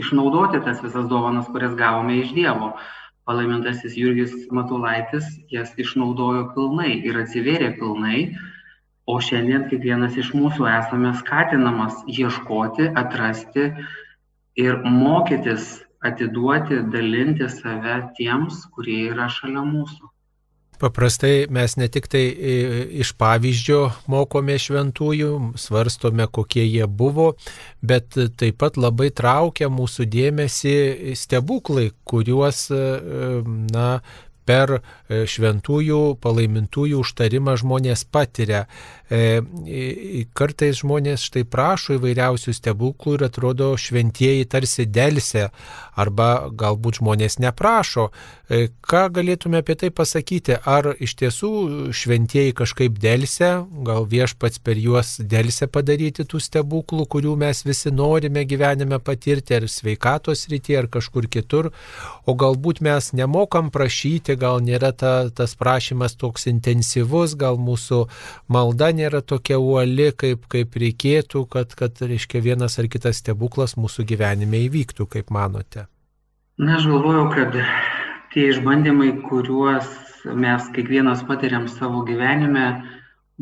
išnaudoti 0.00 0.60
tas 0.64 0.82
visas 0.82 1.08
dovanas, 1.10 1.48
kurias 1.52 1.74
gavome 1.78 2.18
iš 2.20 2.32
Dievo. 2.36 2.74
Palaimintasis 3.24 3.96
Jurgis 3.96 4.32
Matulaitis 4.52 5.28
jas 5.52 5.72
išnaudojo 5.80 6.50
pilnai 6.56 6.90
ir 7.08 7.16
atsivėrė 7.22 7.70
pilnai, 7.78 8.18
o 9.08 9.16
šiandien 9.20 9.64
kiekvienas 9.70 10.18
iš 10.20 10.32
mūsų 10.36 10.68
esame 10.68 11.14
skatinamas 11.20 12.02
ieškoti, 12.08 12.90
atrasti 13.02 13.70
ir 14.60 14.80
mokytis 14.84 15.78
atiduoti, 16.04 16.82
dalinti 16.92 17.48
save 17.48 18.00
tiems, 18.18 18.64
kurie 18.76 19.00
yra 19.12 19.30
šalia 19.32 19.64
mūsų. 19.70 20.13
Paprastai 20.80 21.46
mes 21.54 21.76
ne 21.78 21.86
tik 21.88 22.08
tai 22.10 22.24
e, 22.26 22.54
iš 23.02 23.12
pavyzdžio 23.20 23.80
mokome 24.10 24.56
šventųjų, 24.58 25.30
svarstome, 25.60 26.26
kokie 26.26 26.64
jie 26.66 26.88
buvo, 26.90 27.34
bet 27.82 28.18
taip 28.38 28.58
pat 28.62 28.78
labai 28.80 29.12
traukia 29.14 29.70
mūsų 29.70 30.08
dėmesį 30.10 30.76
stebuklai, 31.18 31.90
kuriuos, 32.08 32.66
e, 32.74 32.84
na, 33.70 33.88
per 34.44 34.74
e, 34.76 35.22
šventųjų 35.30 36.00
palaimintųjų 36.20 37.00
užtarimą 37.04 37.56
žmonės 37.62 38.04
patiria. 38.12 38.66
Kartais 40.34 40.78
žmonės 40.80 41.24
štai 41.28 41.44
prašo 41.48 41.98
įvairiausių 41.98 42.54
stebuklų 42.56 43.18
ir 43.18 43.24
atrodo 43.28 43.70
šventieji 43.78 44.46
tarsi 44.50 44.86
dėlse, 44.88 45.50
arba 45.94 46.50
galbūt 46.50 47.00
žmonės 47.00 47.38
neprašo. 47.42 48.10
E, 48.44 48.68
ką 48.84 49.06
galėtume 49.14 49.62
apie 49.62 49.76
tai 49.80 49.88
pasakyti? 49.94 50.58
Ar 50.68 50.90
iš 51.00 51.14
tiesų 51.20 51.50
šventieji 51.96 52.52
kažkaip 52.58 52.98
dėlse, 53.00 53.50
gal 53.86 54.04
viešpats 54.10 54.60
per 54.64 54.76
juos 54.80 55.14
dėlse 55.20 55.68
padaryti 55.72 56.26
tų 56.28 56.40
stebuklų, 56.44 57.06
kurių 57.08 57.36
mes 57.40 57.64
visi 57.64 57.92
norime 57.94 58.44
gyvenime 58.44 58.98
patirti, 59.00 59.56
ar 59.56 59.68
sveikatos 59.70 60.44
rytyje, 60.52 60.82
ar 60.82 60.90
kažkur 60.92 61.30
kitur, 61.32 61.70
o 62.28 62.36
galbūt 62.36 62.82
mes 62.84 63.12
nemokam 63.16 63.70
prašyti, 63.72 64.36
gal 64.40 64.60
nėra 64.64 64.92
ta, 64.92 65.14
tas 65.30 65.56
prašymas 65.56 66.18
toks 66.20 66.48
intensyvus, 66.50 67.38
gal 67.40 67.56
mūsų 67.56 68.04
malda 68.52 68.90
nėra 68.92 69.22
tokia 69.24 69.56
uoli, 69.62 70.10
kaip, 70.12 70.44
kaip 70.52 70.76
reikėtų, 70.84 71.46
kad, 71.48 71.72
kad 71.78 72.04
reiškia, 72.04 72.44
vienas 72.44 72.76
ar 72.76 72.92
kitas 72.92 73.24
stebuklas 73.24 73.78
mūsų 73.80 74.04
gyvenime 74.12 74.66
įvyktų, 74.68 75.08
kaip 75.16 75.32
manote. 75.32 75.83
Na, 76.56 76.76
aš 76.76 76.84
galvoju, 76.86 77.30
kad 77.34 77.56
tie 78.30 78.44
išbandymai, 78.52 79.08
kuriuos 79.26 79.88
mes 80.38 80.66
kiekvienas 80.76 81.24
patiriam 81.26 81.64
savo 81.66 82.04
gyvenime, 82.06 82.66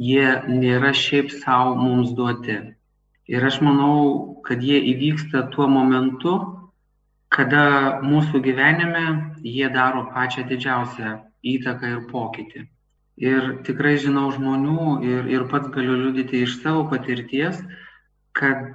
jie 0.01 0.31
nėra 0.49 0.95
šiaip 0.97 1.29
savo 1.43 1.75
mums 1.77 2.15
duoti. 2.17 2.57
Ir 3.29 3.45
aš 3.45 3.59
manau, 3.67 3.99
kad 4.47 4.65
jie 4.65 4.79
įvyksta 4.95 5.43
tuo 5.53 5.67
momentu, 5.69 6.39
kada 7.37 8.01
mūsų 8.01 8.41
gyvenime 8.47 9.05
jie 9.45 9.69
daro 9.77 10.07
pačią 10.15 10.47
didžiausią 10.49 11.13
įtaką 11.53 11.91
ir 11.93 12.01
pokytį. 12.15 12.65
Ir 13.29 13.51
tikrai 13.69 13.99
žinau 14.01 14.31
žmonių 14.33 14.89
ir, 15.05 15.29
ir 15.37 15.45
pats 15.53 15.69
galiu 15.77 16.01
liudyti 16.07 16.47
iš 16.47 16.63
savo 16.65 16.89
patirties, 16.89 17.61
kad 18.33 18.73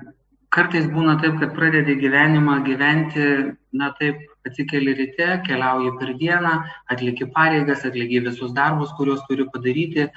kartais 0.57 0.87
būna 0.89 1.17
taip, 1.21 1.37
kad 1.41 1.53
pradedi 1.53 1.95
gyvenimą 2.01 2.57
gyventi, 2.65 3.27
na 3.77 3.91
taip, 3.99 4.23
atsikeli 4.47 4.95
ryte, 4.97 5.27
keliauji 5.45 5.93
per 5.99 6.13
dieną, 6.17 6.53
atlieki 6.93 7.29
pareigas, 7.35 7.85
atlieki 7.85 8.23
visus 8.25 8.55
darbus, 8.57 8.93
kuriuos 8.97 9.21
turi 9.29 9.45
padaryti, 9.53 10.07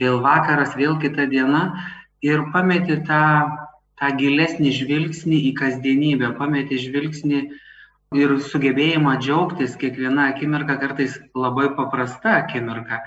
vėl 0.00 0.20
vakaras, 0.24 0.76
vėl 0.78 0.96
kita 1.02 1.26
diena 1.28 1.64
ir 2.24 2.46
pameti 2.54 2.96
tą, 3.08 3.24
tą 4.00 4.12
gilesnį 4.20 4.72
žvilgsnį 4.78 5.42
į 5.50 5.52
kasdienybę, 5.60 6.32
pameti 6.38 6.80
žvilgsnį 6.80 7.42
ir 8.20 8.36
sugebėjimą 8.50 9.18
džiaugtis 9.20 9.76
kiekviena 9.80 10.30
akimirka, 10.32 10.78
kartais 10.80 11.20
labai 11.36 11.68
paprasta 11.76 12.40
akimirka. 12.40 13.02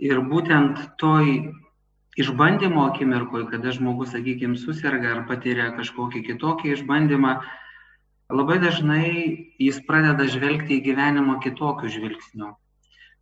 Ir 0.00 0.20
būtent 0.28 0.78
toj 1.00 1.50
išbandymo 2.20 2.84
akimirkoje, 2.90 3.48
kada 3.50 3.72
žmogus, 3.76 4.12
sakykime, 4.14 4.58
susirga 4.60 5.14
ar 5.14 5.22
patiria 5.28 5.70
kažkokį 5.76 6.22
kitokį 6.28 6.74
išbandymą, 6.76 7.36
labai 8.30 8.58
dažnai 8.62 9.06
jis 9.60 9.80
pradeda 9.88 10.26
žvelgti 10.30 10.78
į 10.78 10.84
gyvenimą 10.90 11.38
kitokiu 11.44 11.90
žvilgsniu. 11.92 12.52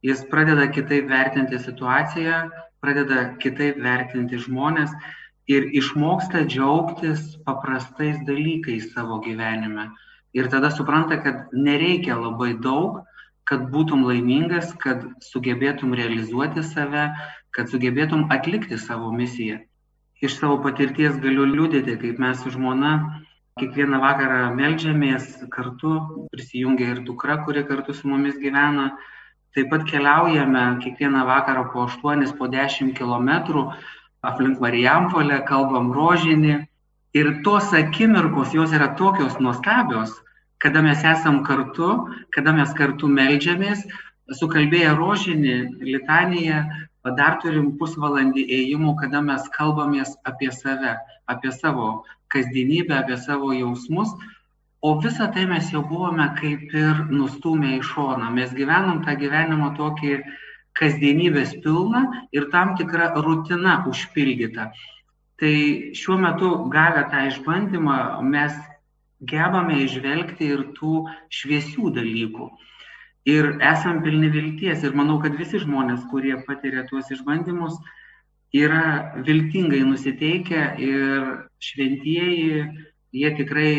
Jis 0.04 0.22
pradeda 0.30 0.68
kitaip 0.70 1.08
vertinti 1.10 1.58
situaciją, 1.58 2.42
pradeda 2.82 3.24
kitaip 3.42 3.80
vertinti 3.82 4.38
žmonės 4.38 4.92
ir 5.50 5.70
išmoksta 5.80 6.44
džiaugtis 6.46 7.38
paprastais 7.48 8.20
dalykais 8.28 8.92
savo 8.92 9.18
gyvenime 9.24 9.88
ir 10.32 10.48
tada 10.52 10.70
supranta, 10.70 11.22
kad 11.22 11.52
nereikia 11.52 12.16
labai 12.18 12.52
daug, 12.60 13.02
kad 13.48 13.64
būtum 13.72 14.04
laimingas, 14.04 14.74
kad 14.82 15.06
sugebėtum 15.24 15.94
realizuoti 15.96 16.62
save, 16.62 17.08
kad 17.54 17.70
sugebėtum 17.72 18.26
atlikti 18.34 18.78
savo 18.78 19.10
misiją. 19.14 19.58
Iš 20.22 20.38
savo 20.40 20.58
patirties 20.64 21.18
galiu 21.22 21.46
liūdėti, 21.48 21.96
kaip 22.02 22.22
mes 22.22 22.40
su 22.42 22.52
žmona 22.54 22.94
kiekvieną 23.58 24.00
vakarą 24.02 24.40
melžiamės 24.54 25.28
kartu, 25.54 25.94
prisijungia 26.32 26.94
ir 26.94 27.04
dukra, 27.06 27.38
kuri 27.44 27.64
kartu 27.68 27.94
su 27.94 28.10
mumis 28.10 28.38
gyvena. 28.42 28.92
Taip 29.54 29.70
pat 29.72 29.86
keliaujame 29.90 30.64
kiekvieną 30.84 31.26
vakarą 31.26 31.68
po 31.72 31.86
8, 31.86 32.26
po 32.38 32.50
10 32.52 32.94
km 32.98 33.30
aplink 34.22 34.58
Marijampolę, 34.62 35.42
kalbam 35.46 35.92
rožinį, 35.94 36.58
Ir 37.14 37.40
tos 37.42 37.72
akimirkos, 37.72 38.52
jos 38.52 38.72
yra 38.76 38.88
tokios 38.96 39.38
nuostabios, 39.40 40.12
kada 40.60 40.82
mes 40.82 41.00
esam 41.04 41.42
kartu, 41.42 42.04
kada 42.30 42.52
mes 42.52 42.74
kartu 42.76 43.08
melžiamės, 43.08 43.80
sukalbėję 44.36 44.92
rožinį, 44.96 45.56
litaniją, 45.80 46.62
dar 47.16 47.38
turim 47.42 47.70
pusvalandį 47.80 48.44
ėjimų, 48.58 48.94
kada 49.00 49.20
mes 49.24 49.46
kalbamės 49.54 50.16
apie 50.28 50.50
save, 50.52 50.96
apie 51.26 51.52
savo 51.52 52.04
kasdienybę, 52.32 52.98
apie 52.98 53.16
savo 53.16 53.52
jausmus, 53.56 54.12
o 54.82 54.92
visą 55.00 55.30
tai 55.32 55.46
mes 55.48 55.70
jau 55.72 55.82
buvome 55.82 56.28
kaip 56.38 56.74
ir 56.74 57.06
nustumę 57.10 57.78
į 57.78 57.82
šoną. 57.88 58.28
Mes 58.34 58.52
gyvenom 58.54 59.02
tą 59.06 59.16
gyvenimą 59.18 59.72
tokį 59.78 60.20
kasdienybės 60.78 61.56
pilną 61.64 62.04
ir 62.32 62.50
tam 62.52 62.76
tikra 62.78 63.14
rutina 63.16 63.80
užpildyta. 63.88 64.70
Tai 65.38 65.54
šiuo 65.94 66.18
metu 66.20 66.50
gavę 66.70 67.06
tą 67.10 67.24
išbandymą 67.30 67.98
mes 68.26 68.54
gebame 69.32 69.80
išvelgti 69.84 70.52
ir 70.54 70.64
tų 70.78 71.04
šviesių 71.34 71.94
dalykų. 71.96 72.48
Ir 73.28 73.50
esam 73.60 74.02
pilni 74.04 74.30
vilties. 74.32 74.84
Ir 74.86 74.96
manau, 74.96 75.18
kad 75.22 75.36
visi 75.36 75.60
žmonės, 75.60 76.06
kurie 76.12 76.36
patiria 76.46 76.86
tuos 76.88 77.10
išbandymus, 77.12 77.76
yra 78.56 79.22
viltingai 79.26 79.82
nusiteikę 79.84 80.62
ir 80.80 81.26
šventieji, 81.60 82.64
jie 83.12 83.30
tikrai 83.36 83.72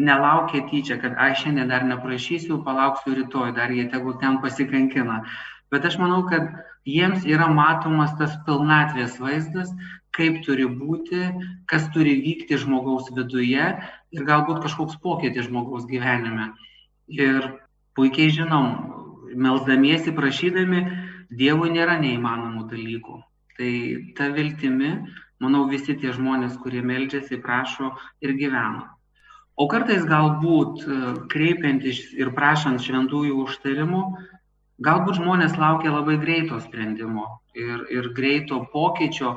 nelaukia 0.00 0.64
tyčia, 0.70 0.96
kad 1.02 1.18
aš 1.18 1.44
šiandien 1.44 1.68
dar 1.68 1.84
neprašysiu, 1.84 2.62
palauksiu 2.64 3.14
rytoj, 3.18 3.52
dar 3.56 3.72
jie 3.74 3.88
tegul 3.90 4.16
ten 4.20 4.38
pasikankina. 4.40 5.24
Bet 5.70 5.84
aš 5.84 5.98
manau, 6.00 6.22
kad 6.30 6.48
jiems 6.88 7.26
yra 7.28 7.50
matomas 7.52 8.14
tas 8.18 8.36
pilnatvės 8.46 9.18
vaizdas, 9.20 9.70
kaip 10.16 10.40
turi 10.46 10.66
būti, 10.66 11.28
kas 11.70 11.86
turi 11.94 12.16
vykti 12.24 12.58
žmogaus 12.58 13.10
viduje 13.14 13.66
ir 14.10 14.26
galbūt 14.26 14.62
kažkoks 14.64 14.98
pokytis 15.02 15.46
žmogaus 15.46 15.86
gyvenime. 15.90 16.50
Ir 17.10 17.60
puikiai 17.98 18.34
žinom, 18.34 18.68
melzdamiesi, 19.34 20.14
prašydami, 20.16 20.84
Dievui 21.30 21.68
nėra 21.70 21.94
neįmanomų 22.02 22.64
dalykų. 22.72 23.20
Tai 23.54 23.72
ta 24.18 24.26
viltimi, 24.34 24.88
manau, 25.38 25.68
visi 25.70 25.94
tie 25.94 26.10
žmonės, 26.16 26.56
kurie 26.58 26.82
meldžiasi, 26.82 27.38
prašo 27.44 27.92
ir 28.24 28.34
gyvena. 28.34 28.88
O 29.60 29.68
kartais 29.70 30.02
galbūt 30.08 30.82
e, 30.82 30.98
kreipiantis 31.30 32.00
ir 32.18 32.32
prašant 32.34 32.82
šventųjų 32.82 33.36
užtarimų, 33.44 34.02
galbūt 34.82 35.20
žmonės 35.20 35.58
laukia 35.60 35.92
labai 35.92 36.16
greito 36.22 36.58
sprendimo 36.64 37.26
ir, 37.54 37.84
ir 37.92 38.08
greito 38.16 38.62
pokyčio 38.72 39.36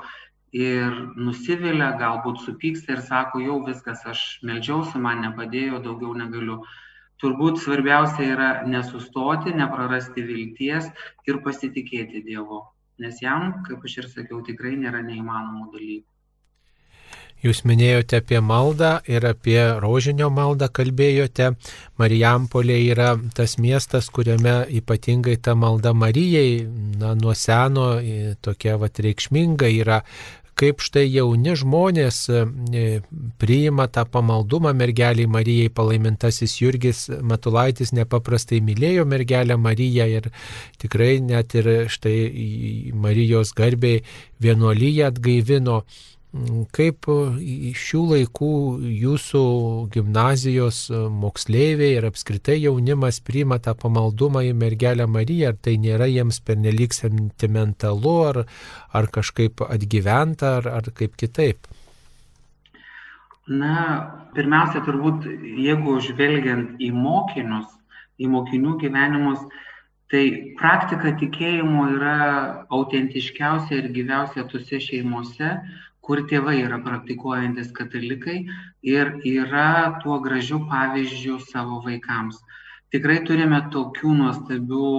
ir 0.56 0.96
nusivilia, 1.18 1.92
galbūt 2.00 2.40
supyksta 2.46 2.96
ir 2.96 3.04
sako, 3.04 3.42
jau 3.44 3.60
viskas, 3.68 4.06
aš 4.08 4.24
melžiausi, 4.48 5.02
man 5.02 5.26
nepadėjo, 5.26 5.82
daugiau 5.84 6.14
negaliu. 6.18 6.62
Turbūt 7.22 7.60
svarbiausia 7.64 8.30
yra 8.36 8.48
nesustoti, 8.68 9.54
neprarasti 9.56 10.24
vilties 10.28 10.90
ir 11.30 11.44
pasitikėti 11.46 12.24
Dievu, 12.26 12.64
nes 13.04 13.22
jam, 13.24 13.62
kaip 13.68 13.86
aš 13.86 14.00
ir 14.02 14.10
sakiau, 14.16 14.42
tikrai 14.48 14.74
nėra 14.80 15.04
neįmanomų 15.06 15.70
dalykų. 15.76 16.08
Jūs 17.44 17.66
minėjote 17.68 18.22
apie 18.22 18.40
maldą 18.40 19.02
ir 19.12 19.26
apie 19.28 19.60
rožinio 19.84 20.30
maldą 20.32 20.70
kalbėjote. 20.72 21.50
Marijampolė 22.00 22.78
yra 22.86 23.10
tas 23.36 23.58
miestas, 23.60 24.08
kuriame 24.16 24.62
ypatingai 24.80 25.36
ta 25.44 25.52
malda 25.52 25.92
Marijai 25.92 26.64
na, 27.02 27.12
nuo 27.20 27.36
seno 27.36 27.98
tokia 28.48 28.78
vat 28.80 29.04
reikšminga 29.04 29.68
yra 29.76 30.00
kaip 30.60 30.84
štai 30.86 31.06
jauni 31.10 31.56
žmonės 31.58 32.20
e, 32.30 32.44
priima 33.42 33.88
tą 33.92 34.06
pamaldumą 34.10 34.74
mergeliai 34.78 35.30
Marijai, 35.30 35.72
palaimintasis 35.74 36.56
Jurgis 36.62 37.08
Matulaitis 37.22 37.94
nepaprastai 37.96 38.62
mylėjo 38.66 39.06
mergelę 39.10 39.58
Mariją 39.58 40.08
ir 40.20 40.30
tikrai 40.82 41.18
net 41.24 41.56
ir 41.58 41.72
štai 41.92 42.94
Marijos 42.94 43.54
garbiai 43.58 44.04
vienuolyje 44.44 45.08
atgaivino. 45.10 45.84
Kaip 46.74 47.06
šių 47.78 48.00
laikų 48.10 48.54
jūsų 48.90 49.42
gimnazijos 49.94 50.88
moksleiviai 51.14 52.00
ir 52.00 52.08
apskritai 52.10 52.56
jaunimas 52.58 53.20
priima 53.22 53.60
tą 53.62 53.76
pamaldumą 53.78 54.42
į 54.48 54.56
mergelę 54.58 55.06
Mariją, 55.06 55.52
ar 55.54 55.60
tai 55.62 55.76
nėra 55.78 56.08
jiems 56.10 56.42
pernelyg 56.42 56.96
sentimentalu, 56.98 58.16
ar, 58.32 58.42
ar 58.98 59.10
kažkaip 59.14 59.62
atgyventa, 59.68 60.58
ar, 60.62 60.72
ar 60.82 60.90
kaip 60.98 61.14
kitaip? 61.22 61.70
Na, 63.46 63.78
pirmiausia, 64.34 64.82
turbūt, 64.88 65.30
jeigu 65.60 66.00
žvelgiant 66.02 66.82
į 66.82 66.90
mokinius, 66.98 67.70
į 68.18 68.32
mokinių 68.34 68.78
gyvenimus, 68.82 69.46
tai 70.10 70.56
praktika 70.58 71.14
tikėjimo 71.20 71.90
yra 71.94 72.18
autentiškiausia 72.74 73.84
ir 73.84 73.90
gyviausia 73.94 74.48
tose 74.50 74.82
šeimose, 74.82 75.58
kur 76.04 76.24
tėvai 76.28 76.58
yra 76.66 76.80
praktikuojantis 76.84 77.72
katalikai 77.76 78.44
ir 78.96 79.14
yra 79.24 80.00
tuo 80.04 80.20
gražiu 80.24 80.60
pavyzdžiu 80.72 81.40
savo 81.48 81.80
vaikams. 81.86 82.42
Tikrai 82.94 83.22
turime 83.26 83.62
tokių 83.74 84.12
nuostabių 84.20 84.90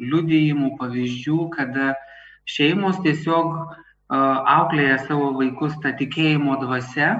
liudijimų, 0.00 0.72
pavyzdžių, 0.80 1.38
kada 1.54 1.92
šeimos 2.48 2.98
tiesiog 3.04 3.52
auklėja 4.10 4.98
savo 5.04 5.30
vaikus 5.36 5.76
tą 5.84 5.92
tikėjimo 6.00 6.56
dvasę 6.64 7.12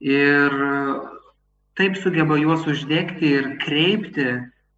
ir 0.00 0.56
taip 1.76 1.98
sugeba 2.00 2.38
juos 2.40 2.64
uždegti 2.64 3.34
ir 3.40 3.50
kreipti 3.60 4.30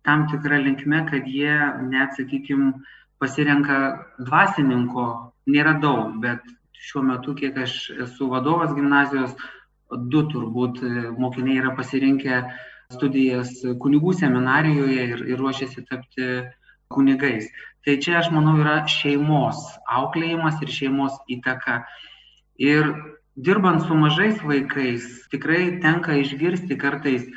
tam 0.09 0.27
tikrą 0.33 0.59
linkmę, 0.65 1.05
kad 1.11 1.27
jie 1.29 1.55
net, 1.93 2.17
sakykime, 2.17 2.73
pasirenka 3.21 3.79
dvasininko, 4.19 5.05
nėra 5.51 5.77
daug, 5.83 6.17
bet 6.23 6.43
šiuo 6.87 7.03
metu, 7.07 7.35
kiek 7.39 7.57
aš 7.65 7.77
esu 8.07 8.29
vadovas 8.31 8.75
gimnazijos, 8.77 9.35
du 10.13 10.23
turbūt 10.31 10.83
e, 10.85 10.93
mokiniai 11.19 11.63
yra 11.63 11.75
pasirinkę 11.77 12.43
studijas 12.93 13.53
kunigų 13.83 14.15
seminarijoje 14.17 15.07
ir, 15.15 15.25
ir 15.33 15.41
ruošiasi 15.41 15.85
tapti 15.89 16.29
kunigais. 16.93 17.49
Tai 17.85 17.97
čia, 18.05 18.19
aš 18.21 18.31
manau, 18.35 18.57
yra 18.61 18.81
šeimos 18.89 19.61
auklėjimas 19.99 20.63
ir 20.65 20.73
šeimos 20.73 21.19
įtaka. 21.31 21.83
Ir 22.61 22.91
dirbant 23.37 23.85
su 23.87 23.97
mažais 23.97 24.41
vaikais, 24.43 25.07
tikrai 25.33 25.79
tenka 25.85 26.17
išgirsti 26.21 26.77
kartais 26.81 27.29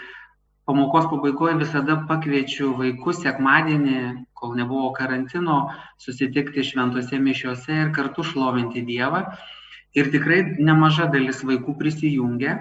pamokos 0.66 1.08
pabaigoje 1.12 1.60
visada 1.62 1.98
pakviečiu 2.10 2.72
vaikus 2.80 3.22
sekmadienį, 3.26 4.02
kol 4.42 4.56
nebuvo 4.58 4.92
karantino, 4.98 5.58
susitikti 6.02 6.66
šventose 6.66 7.20
mišiuose 7.22 7.82
ir 7.86 7.92
kartu 7.96 8.26
šlovinti 8.26 8.84
Dievą. 8.88 9.26
Ir 9.94 10.08
tikrai 10.12 10.42
nemaža 10.64 11.10
dalis 11.12 11.42
vaikų 11.44 11.76
prisijungia, 11.80 12.56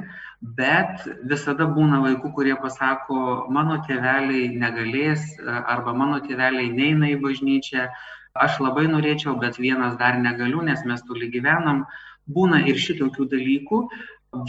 bet 0.59 1.05
visada 1.31 1.67
būna 1.71 2.01
vaikų, 2.03 2.33
kurie 2.35 2.57
pasako, 2.59 3.47
mano 3.55 3.79
tėveliai 3.87 4.49
negalės 4.59 5.37
arba 5.47 5.95
mano 5.95 6.19
tėveliai 6.25 6.73
neina 6.75 7.13
į 7.13 7.21
bažnyčią, 7.23 7.87
aš 8.35 8.61
labai 8.65 8.87
norėčiau, 8.91 9.37
bet 9.43 9.61
vienas 9.63 9.97
dar 10.01 10.19
negaliu, 10.19 10.63
nes 10.67 10.83
mes 10.87 11.03
toli 11.07 11.31
gyvenam. 11.31 11.85
Būna 12.31 12.65
ir 12.67 12.79
šitokių 12.79 13.27
dalykų, 13.31 13.81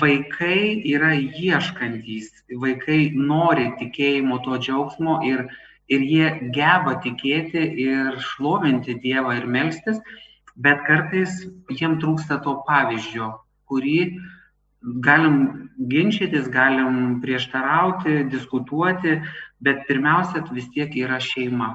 vaikai 0.01 0.81
yra 0.85 1.13
ieškantys, 1.17 2.29
vaikai 2.63 3.11
nori 3.15 3.71
tikėjimo 3.79 4.41
to 4.45 4.57
džiaugsmo 4.61 5.21
ir, 5.25 5.47
ir 5.91 6.03
jie 6.07 6.27
geba 6.55 6.97
tikėti 7.03 7.63
ir 7.85 8.19
šlovinti 8.31 8.97
Dievą 9.03 9.35
ir 9.39 9.47
melstis, 9.55 9.99
bet 10.55 10.83
kartais 10.87 11.41
jiem 11.69 11.97
trūksta 12.01 12.39
to 12.45 12.57
pavyzdžio, 12.67 13.31
kurį 13.71 13.97
galim 15.05 15.69
ginčytis, 15.91 16.47
galim 16.49 17.19
prieštarauti, 17.21 18.23
diskutuoti, 18.31 19.19
bet 19.61 19.85
pirmiausia 19.87 20.43
vis 20.51 20.69
tiek 20.73 20.95
yra 21.03 21.19
šeima 21.21 21.73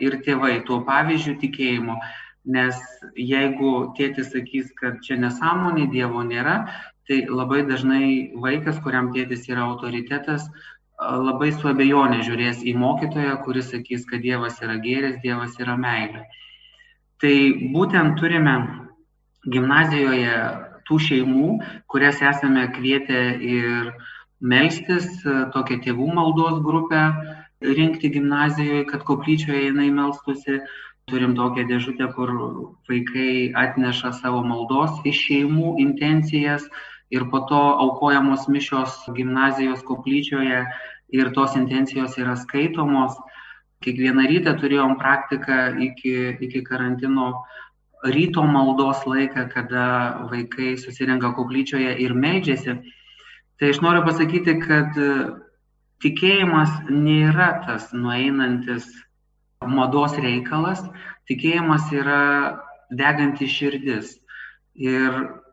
ir 0.00 0.20
tėvai 0.24 0.60
tuo 0.68 0.80
pavyzdžiu 0.86 1.36
tikėjimo. 1.42 1.98
Nes 2.46 2.78
jeigu 3.18 3.70
tėtis 3.98 4.30
sakys, 4.30 4.70
kad 4.78 5.00
čia 5.02 5.16
nesąmonė, 5.18 5.88
Dievo 5.90 6.22
nėra, 6.22 6.60
tai 7.08 7.24
labai 7.26 7.64
dažnai 7.66 8.32
vaikas, 8.42 8.78
kuriam 8.84 9.10
tėtis 9.14 9.48
yra 9.50 9.66
autoritetas, 9.66 10.46
labai 10.98 11.52
su 11.52 11.68
abejonė 11.68 12.22
žiūrės 12.24 12.62
į 12.64 12.74
mokytoją, 12.80 13.36
kuris 13.44 13.70
sakys, 13.72 14.06
kad 14.08 14.22
Dievas 14.24 14.60
yra 14.64 14.78
gėris, 14.80 15.20
Dievas 15.22 15.56
yra 15.60 15.76
meilė. 15.76 16.24
Tai 17.20 17.36
būtent 17.72 18.16
turime 18.20 18.56
gimnazijoje 19.44 20.36
tų 20.86 20.98
šeimų, 21.02 21.50
kurias 21.90 22.20
esame 22.22 22.66
kvietę 22.72 23.20
ir 23.42 23.92
melstis, 24.40 25.08
tokią 25.52 25.80
tėvų 25.84 26.08
maldos 26.14 26.60
grupę 26.64 27.02
rinkti 27.60 28.10
gimnazijoje, 28.12 28.84
kad 28.90 29.04
koplyčioje 29.04 29.70
jinai 29.70 29.90
melstusi. 29.90 30.60
Turim 31.06 31.36
tokią 31.38 31.62
dėžutę, 31.68 32.08
kur 32.16 32.32
vaikai 32.90 33.52
atneša 33.54 34.10
savo 34.18 34.40
maldos 34.42 34.96
iš 35.06 35.20
šeimų 35.28 35.76
intencijas, 35.78 36.64
ir 37.10 37.28
po 37.30 37.40
to 37.48 37.60
aukojamos 37.84 38.48
mišios 38.48 38.98
gimnazijos 39.14 39.82
koplyčioje 39.86 40.64
ir 41.14 41.32
tos 41.34 41.56
intencijos 41.56 42.18
yra 42.18 42.36
skaitomos. 42.36 43.14
Kiekvieną 43.84 44.24
rytą 44.26 44.56
turėjom 44.58 44.96
praktiką 44.98 45.76
iki, 45.84 46.14
iki 46.40 46.62
karantino 46.64 47.44
ryto 48.04 48.42
maldos 48.42 49.04
laiką, 49.06 49.48
kada 49.52 49.86
vaikai 50.30 50.76
susirenka 50.80 51.32
koplyčioje 51.36 51.96
ir 52.02 52.14
meldžiasi. 52.14 52.78
Tai 53.60 53.72
aš 53.72 53.80
noriu 53.84 54.02
pasakyti, 54.04 54.56
kad 54.64 54.96
tikėjimas 56.04 56.72
nėra 56.90 57.50
tas 57.66 57.92
nueinantis 57.92 58.88
mados 59.64 60.16
reikalas, 60.20 60.82
tikėjimas 61.28 61.88
yra 61.92 62.22
deganti 62.90 63.48
širdis. 63.48 64.16
Ir 64.76 65.45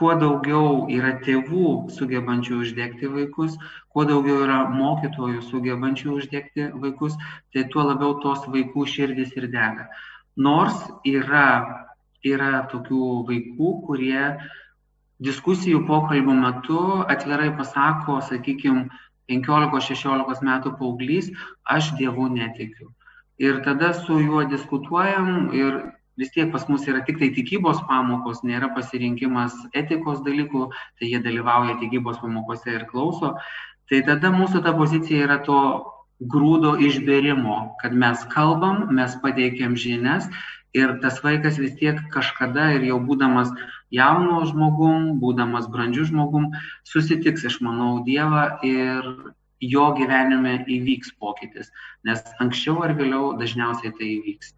kuo 0.00 0.14
daugiau 0.16 0.86
yra 0.88 1.12
tėvų 1.24 1.92
sugebančių 1.92 2.62
uždegti 2.64 3.10
vaikus, 3.12 3.58
kuo 3.92 4.06
daugiau 4.08 4.46
yra 4.46 4.62
mokytojų 4.72 5.42
sugebančių 5.50 6.14
uždegti 6.16 6.70
vaikus, 6.84 7.18
tai 7.52 7.66
tuo 7.74 7.84
labiau 7.84 8.16
tos 8.24 8.46
vaikų 8.48 8.86
širdis 8.88 9.36
ir 9.36 9.50
dega. 9.52 9.90
Nors 10.40 10.78
yra, 11.04 11.44
yra 12.24 12.64
tokių 12.72 13.10
vaikų, 13.28 13.74
kurie 13.84 14.24
diskusijų 15.20 15.84
pokalbio 15.90 16.38
metu 16.38 16.80
atvirai 17.04 17.50
pasako, 17.60 18.22
sakykime, 18.24 18.88
15-16 19.30 20.42
metų 20.48 20.72
paauglys, 20.80 21.28
aš 21.76 21.92
dievų 22.00 22.32
netikiu. 22.38 22.88
Ir 23.40 23.60
tada 23.64 23.92
su 23.94 24.16
juo 24.20 24.42
diskutuojam 24.48 25.52
ir 25.56 25.76
vis 26.20 26.32
tiek 26.34 26.52
pas 26.52 26.66
mus 26.68 26.84
yra 26.88 27.00
tiktai 27.06 27.30
tikybos 27.36 27.80
pamokos, 27.88 28.44
nėra 28.44 28.68
pasirinkimas 28.76 29.56
etikos 29.72 30.20
dalykų, 30.26 30.68
tai 31.00 31.08
jie 31.14 31.22
dalyvauja 31.24 31.78
tikybos 31.80 32.20
pamokose 32.20 32.76
ir 32.76 32.86
klauso. 32.90 33.34
Tai 33.90 34.04
tada 34.06 34.30
mūsų 34.34 34.62
ta 34.66 34.74
pozicija 34.76 35.26
yra 35.26 35.40
to 35.46 35.60
grūdo 36.20 36.76
išberimo, 36.84 37.76
kad 37.80 37.96
mes 37.96 38.22
kalbam, 38.34 38.84
mes 38.94 39.16
pateikėm 39.24 39.76
žinias 39.80 40.28
ir 40.76 40.98
tas 41.02 41.18
vaikas 41.24 41.58
vis 41.58 41.72
tiek 41.80 41.98
kažkada 42.14 42.68
ir 42.76 42.84
jau 42.90 43.00
būdamas 43.02 43.50
jaunu 43.90 44.44
žmogum, 44.46 45.16
būdamas 45.22 45.66
brandžiu 45.72 46.06
žmogum, 46.12 46.50
susitiks, 46.86 47.48
aš 47.48 47.58
manau, 47.64 48.04
Dievą 48.06 48.44
ir 48.62 49.08
jo 49.60 49.90
gyvenime 49.96 50.60
įvyks 50.68 51.16
pokytis, 51.18 51.72
nes 52.06 52.22
anksčiau 52.40 52.84
ar 52.84 52.94
vėliau 53.00 53.34
dažniausiai 53.40 53.92
tai 53.98 54.14
įvyks. 54.20 54.54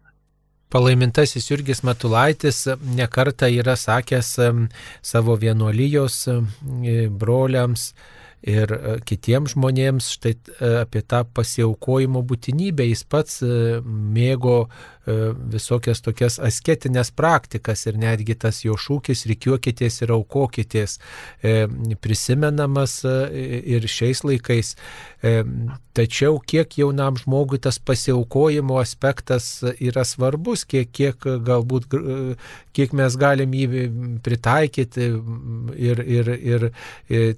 Palaimintasis 0.73 1.51
Jurgis 1.51 1.83
Matulaitis 1.85 2.65
nekarta 2.97 3.49
yra 3.53 3.77
sakęs 3.77 4.33
savo 5.05 5.37
vienuolijos 5.37 6.23
broliams 7.21 7.91
ir 8.43 8.73
e, 8.75 8.97
kitiems 9.07 9.55
žmonėms 9.55 10.09
štai 10.17 10.33
e, 10.35 10.71
apie 10.83 11.03
tą 11.07 11.23
pasiaukojimo 11.35 12.23
būtinybę. 12.27 12.87
Jis 12.89 13.05
pats 13.09 13.39
e, 13.45 13.79
mėgo 13.83 14.65
visokias 15.05 16.01
tokias 16.01 16.37
asketinės 16.39 17.11
praktikas 17.11 17.85
ir 17.89 17.97
netgi 17.99 18.37
tas 18.39 18.61
jo 18.63 18.77
šūkis 18.79 19.25
reikiuokitės 19.27 20.01
ir 20.05 20.13
aukokitės 20.15 20.97
e, 21.43 21.67
prisimenamas 21.99 23.01
e, 23.03 23.15
ir 23.75 23.87
šiais 23.87 24.23
laikais. 24.23 24.75
Tačiau 25.93 26.39
kiek 26.43 26.73
jaunam 26.75 27.15
žmogui 27.15 27.61
tas 27.63 27.77
pasiaukojimo 27.79 28.75
aspektas 28.81 29.61
yra 29.77 30.03
svarbus, 30.03 30.65
kiek, 30.67 30.89
kiek 30.91 31.27
galbūt, 31.47 31.95
kiek 32.75 32.95
mes 32.97 33.15
galim 33.19 33.53
jį 33.55 33.85
pritaikyti 34.25 35.07
ir, 35.79 36.03
ir, 36.03 36.31
ir 36.43 36.67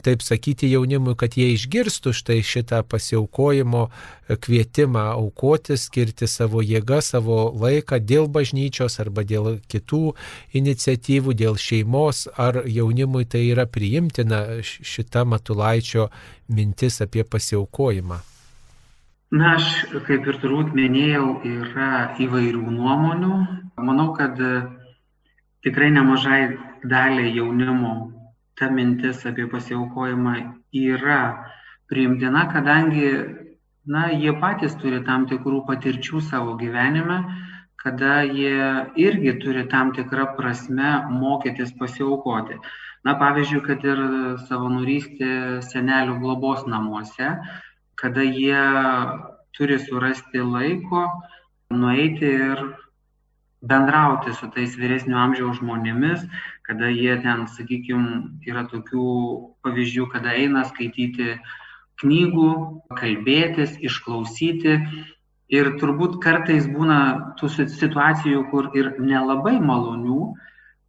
taip 0.02 0.26
sakyti 0.26 0.72
jaunimui, 0.72 1.14
kad 1.20 1.38
jie 1.38 1.52
išgirstų 1.54 2.16
štai 2.16 2.40
šitą 2.42 2.82
pasiaukojimo 2.90 3.90
kvietimą 4.28 5.04
aukoti, 5.14 5.78
skirti 5.78 6.28
savo 6.28 6.62
jėgą, 6.66 7.02
savo 7.06 7.38
laiką 7.62 8.00
dėl 8.02 8.30
bažnyčios 8.32 9.00
arba 9.04 9.26
dėl 9.28 9.60
kitų 9.72 10.16
iniciatyvų, 10.58 11.36
dėl 11.38 11.60
šeimos, 11.62 12.26
ar 12.38 12.64
jaunimui 12.66 13.26
tai 13.30 13.46
yra 13.52 13.68
priimtina 13.70 14.62
šita 14.64 15.26
Matulaičio 15.30 16.10
mintis 16.50 17.02
apie 17.06 17.24
pasiaukojimą? 17.24 18.22
Na, 19.36 19.56
aš 19.58 19.86
kaip 20.08 20.28
ir 20.30 20.38
turbūt 20.42 20.74
minėjau, 20.78 21.42
yra 21.44 22.16
įvairių 22.22 22.66
nuomonių. 22.72 23.38
Manau, 23.84 24.12
kad 24.18 24.38
tikrai 25.66 25.90
nemažai 25.92 26.56
daliai 26.86 27.34
jaunimo 27.36 27.96
ta 28.56 28.70
mintis 28.70 29.26
apie 29.26 29.48
pasiaukojimą 29.52 30.36
yra 30.72 31.22
priimtina, 31.90 32.46
kadangi 32.54 33.10
na, 33.86 34.10
jie 34.12 34.34
patys 34.42 34.76
turi 34.82 35.02
tam 35.06 35.28
tikrų 35.30 35.62
patirčių 35.68 36.22
savo 36.26 36.56
gyvenime, 36.58 37.20
kada 37.82 38.24
jie 38.26 38.88
irgi 38.98 39.36
turi 39.44 39.66
tam 39.70 39.94
tikrą 39.94 40.32
prasme 40.38 40.94
mokytis 41.14 41.74
pasiaukoti. 41.78 42.58
Na, 43.06 43.14
pavyzdžiui, 43.22 43.62
kad 43.68 43.84
ir 43.86 44.00
savanorystė 44.48 45.62
senelių 45.62 46.18
globos 46.24 46.66
namuose, 46.66 47.36
kada 48.02 48.26
jie 48.26 48.64
turi 49.54 49.78
surasti 49.84 50.42
laiko, 50.42 51.06
nueiti 51.70 52.26
ir 52.26 52.64
bendrauti 53.66 54.34
su 54.34 54.50
tais 54.56 54.74
vyresnio 54.78 55.22
amžiaus 55.22 55.62
žmonėmis, 55.62 56.26
kada 56.66 56.90
jie 56.90 57.14
ten, 57.22 57.46
sakykime, 57.54 58.42
yra 58.50 58.66
tokių 58.74 59.06
pavyzdžių, 59.66 60.10
kada 60.10 60.34
eina 60.34 60.66
skaityti 60.66 61.30
uh, 61.36 61.54
knygų, 62.02 62.50
kalbėtis, 63.00 63.76
išklausyti. 63.90 64.80
Ir 65.56 65.72
turbūt 65.80 66.18
kartais 66.24 66.66
būna 66.66 67.00
tų 67.40 67.52
situacijų, 67.54 68.46
kur 68.50 68.72
ir 68.78 68.96
nelabai 68.98 69.60
malonių, 69.62 70.34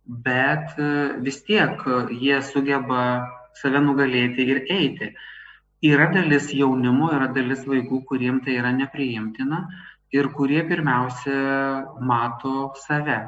bet 0.07 0.79
e, 0.81 0.87
vis 1.21 1.43
tiek 1.45 1.83
jie 2.11 2.39
sugeba 2.43 3.03
save 3.61 3.83
nugalėti 3.85 4.47
ir 4.49 4.63
eiti. 4.73 5.11
Yra 5.85 6.09
dalis 6.15 6.49
jaunimo, 6.57 7.11
yra 7.13 7.29
dalis 7.37 7.67
vaikų, 7.69 8.01
kuriems 8.09 8.47
tai 8.47 8.57
yra 8.63 8.73
nepriimtina 8.73 9.67
ir 10.17 10.31
kurie 10.33 10.63
pirmiausia 10.69 11.99
mato 12.01 12.73
save. 12.87 13.27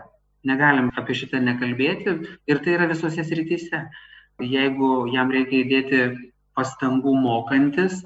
Negalim 0.48 0.88
apie 0.96 1.16
šitą 1.18 1.42
nekalbėti 1.44 2.14
ir 2.48 2.62
tai 2.64 2.76
yra 2.78 2.88
visose 2.88 3.24
srityse. 3.26 3.82
Jeigu 4.38 5.08
jam 5.12 5.32
reikia 5.34 5.64
įdėti 5.64 6.02
pastangų 6.58 7.14
mokantis 7.22 8.02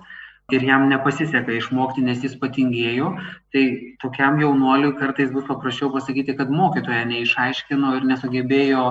ir 0.53 0.65
jam 0.69 0.89
nepasiseka 0.91 1.55
išmokti, 1.57 2.05
nes 2.05 2.21
jis 2.25 2.35
patingėjo, 2.41 3.13
tai 3.55 3.65
tokiam 4.03 4.39
jaunuoliui 4.43 4.95
kartais 4.99 5.31
bus 5.33 5.47
paprasčiau 5.49 5.91
pasakyti, 5.95 6.37
kad 6.37 6.53
mokytoja 6.53 7.05
neišaiškino 7.09 7.97
ir 7.97 8.09
nesugebėjo 8.11 8.87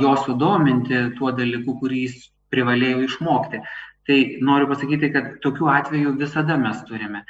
jo 0.00 0.12
sudominti 0.24 1.08
tuo 1.18 1.32
dalyku, 1.36 1.76
kurį 1.82 2.04
jis 2.06 2.28
privalėjo 2.52 3.02
išmokti. 3.08 3.62
Tai 4.08 4.18
noriu 4.42 4.68
pasakyti, 4.70 5.12
kad 5.14 5.34
tokių 5.44 5.68
atvejų 5.72 6.14
visada 6.20 6.56
mes 6.58 6.80
turime. 6.88 7.22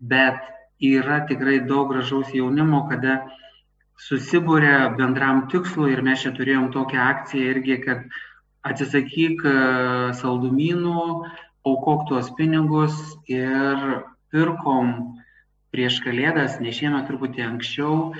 Bet 0.00 0.38
yra 0.84 1.24
tikrai 1.28 1.58
daug 1.68 1.90
gražaus 1.92 2.30
jaunimo, 2.34 2.84
kada 2.90 3.24
susibūrė 4.08 4.94
bendram 4.98 5.44
tikslui 5.52 5.92
ir 5.94 6.02
mes 6.06 6.22
čia 6.24 6.32
turėjom 6.36 6.70
tokią 6.74 7.02
akciją 7.02 7.52
irgi, 7.54 7.76
kad 7.84 8.06
atsisakyk 8.64 9.44
e, 9.44 9.54
saldumynų, 10.20 11.02
aukok 11.68 12.06
tuos 12.08 12.30
pinigus 12.38 12.96
ir 13.30 14.00
pirkom 14.32 14.94
prieš 15.74 16.00
kalėdas, 16.04 16.60
ne 16.62 16.72
šiemet 16.72 17.08
truputį 17.08 17.44
anksčiau, 17.48 18.14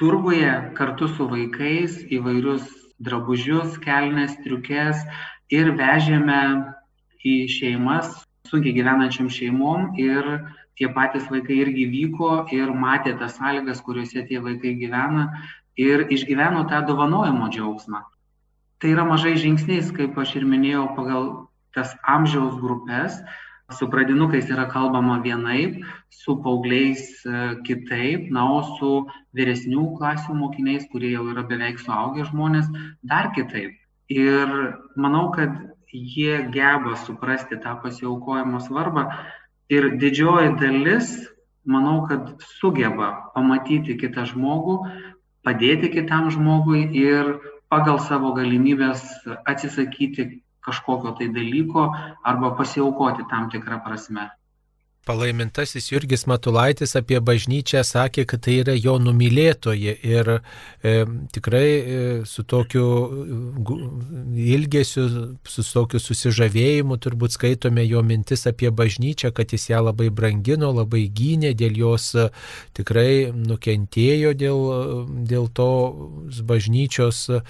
turguje 0.00 0.50
kartu 0.78 1.08
su 1.14 1.28
vaikais 1.30 1.98
įvairius 2.14 2.66
drabužius, 3.02 3.78
kelnes, 3.82 4.34
triukės 4.44 5.04
ir 5.54 5.72
vežėme 5.78 6.40
į 7.24 7.36
šeimas, 7.54 8.10
sunkiai 8.50 8.74
gyvenančiam 8.76 9.30
šeimom 9.30 9.94
ir 10.00 10.28
tie 10.78 10.90
patys 10.94 11.26
vaikai 11.30 11.62
irgi 11.64 11.86
vyko 11.90 12.44
ir 12.54 12.70
matė 12.74 13.14
tas 13.20 13.38
sąlygas, 13.38 13.82
kuriuose 13.86 14.26
tie 14.28 14.42
vaikai 14.42 14.74
gyvena 14.78 15.30
ir 15.78 16.06
išgyveno 16.14 16.66
tą 16.70 16.82
dovanojimo 16.86 17.50
džiaugsmą 17.54 18.04
tai 18.78 18.94
yra 18.94 19.04
mažais 19.04 19.40
žingsniais, 19.42 19.90
kaip 19.94 20.16
aš 20.18 20.36
ir 20.38 20.46
minėjau, 20.48 20.86
pagal 20.96 21.28
tas 21.74 21.94
amžiaus 22.06 22.58
grupės. 22.62 23.18
Su 23.76 23.84
pradinukais 23.92 24.48
yra 24.48 24.64
kalbama 24.70 25.18
vienaip, 25.20 25.82
su 26.08 26.38
paaugliais 26.40 27.02
e, 27.20 27.40
kitaip, 27.66 28.30
na, 28.32 28.46
o 28.48 28.62
su 28.78 28.92
vyresnių 29.36 29.90
klasių 29.98 30.36
mokiniais, 30.38 30.86
kurie 30.88 31.10
jau 31.12 31.26
yra 31.34 31.44
beveik 31.44 31.82
suaugę 31.82 32.24
žmonės, 32.30 32.70
dar 33.04 33.28
kitaip. 33.36 33.76
Ir 34.08 34.54
manau, 34.96 35.26
kad 35.36 35.52
jie 35.92 36.48
geba 36.54 36.96
suprasti 37.04 37.60
tą 37.60 37.76
pasiaukojimo 37.82 38.62
svarbą 38.64 39.04
ir 39.68 39.90
didžioji 40.00 40.54
dalis, 40.60 41.12
manau, 41.68 42.06
kad 42.08 42.40
sugeba 42.56 43.32
pamatyti 43.34 43.98
kitą 44.00 44.24
žmogų, 44.32 44.80
padėti 45.44 45.92
kitam 45.92 46.32
žmogui 46.32 46.86
ir 46.96 47.36
pagal 47.68 47.98
savo 48.00 48.32
galimybes 48.32 49.04
atsisakyti 49.44 50.42
kažkokio 50.64 51.12
tai 51.18 51.28
dalyko 51.28 51.88
arba 52.24 52.50
pasiaukoti 52.56 53.28
tam 53.30 53.50
tikrą 53.50 53.80
prasme. 53.84 54.28
Palaimintasis 55.08 55.86
Jurgis 55.88 56.26
Matulaitis 56.28 56.92
apie 56.98 57.16
bažnyčią 57.24 57.80
sakė, 57.86 58.26
kad 58.28 58.42
tai 58.44 58.58
yra 58.60 58.74
jo 58.76 58.98
numylėtoji 59.00 59.94
ir 60.04 60.28
e, 60.34 60.92
tikrai 61.32 61.64
e, 61.64 62.00
su 62.28 62.44
tokiu 62.44 62.84
ilgesiu, 64.36 65.06
su 65.48 65.64
tokiu 65.64 66.00
susižavėjimu 66.02 66.98
turbūt 67.00 67.38
skaitome 67.38 67.86
jo 67.88 68.02
mintis 68.04 68.44
apie 68.50 68.68
bažnyčią, 68.68 69.32
kad 69.32 69.54
jis 69.56 69.70
ją 69.70 69.80
labai 69.86 70.10
brangino, 70.12 70.74
labai 70.76 71.06
gynė, 71.08 71.54
dėl 71.56 71.80
jos 71.80 72.10
e, 72.12 72.28
tikrai 72.76 73.32
nukentėjo 73.32 74.34
dėl, 74.36 74.60
dėl 75.32 75.48
to 75.56 75.70
bažnyčios 76.52 77.22
e, 77.32 77.40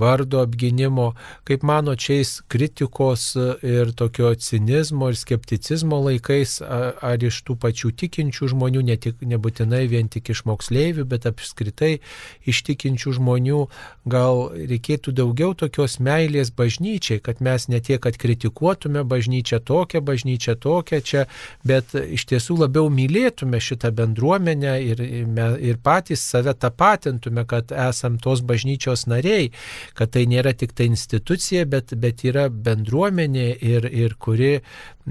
vardo 0.00 0.40
apginimo. 0.40 1.10
Kaip 1.44 1.68
mano, 1.68 1.98
šiais 2.00 2.38
kritikos 2.48 3.34
ir 3.36 3.92
tokio 3.92 4.32
cinizmo 4.40 5.12
ir 5.12 5.20
skepticizmo 5.20 6.00
laikais, 6.08 6.29
laikais 6.30 6.60
ar 6.62 7.22
iš 7.22 7.42
tų 7.44 7.56
pačių 7.60 7.90
tikinčių 7.96 8.48
žmonių, 8.54 8.82
ne 8.86 8.96
tik, 8.96 9.20
nebūtinai 9.20 9.86
vien 9.88 10.08
tik 10.08 10.30
iš 10.30 10.44
moksleivių, 10.46 11.04
bet 11.04 11.26
apskritai 11.26 12.00
iš 12.46 12.62
tikinčių 12.66 13.14
žmonių, 13.18 13.68
gal 14.06 14.50
reikėtų 14.54 15.12
daugiau 15.12 15.54
tokios 15.54 15.98
meilės 16.00 16.50
bažnyčiai, 16.50 17.20
kad 17.20 17.40
mes 17.40 17.68
ne 17.68 17.80
tiek, 17.80 18.00
kad 18.00 18.16
kritikuotume 18.16 19.04
bažnyčią 19.04 19.60
tokią, 19.60 20.00
bažnyčią 20.00 20.56
tokią 20.60 21.00
čia, 21.00 21.26
bet 21.64 21.94
iš 21.94 22.26
tiesų 22.30 22.60
labiau 22.64 22.90
mylėtume 22.90 23.60
šitą 23.60 23.90
bendruomenę 23.90 24.76
ir, 24.82 25.00
ir 25.00 25.80
patys 25.82 26.22
save 26.22 26.54
tapatintume, 26.54 27.46
kad 27.46 27.72
esam 27.72 28.18
tos 28.18 28.42
bažnyčios 28.42 29.06
nariai, 29.10 29.50
kad 29.94 30.12
tai 30.14 30.26
nėra 30.30 30.54
tik 30.54 30.74
ta 30.76 30.86
institucija, 30.86 31.66
bet, 31.66 31.94
bet 31.96 32.24
yra 32.24 32.48
bendruomenė 32.50 33.50
ir, 33.60 33.86
ir 33.90 34.16
kuri 34.20 34.60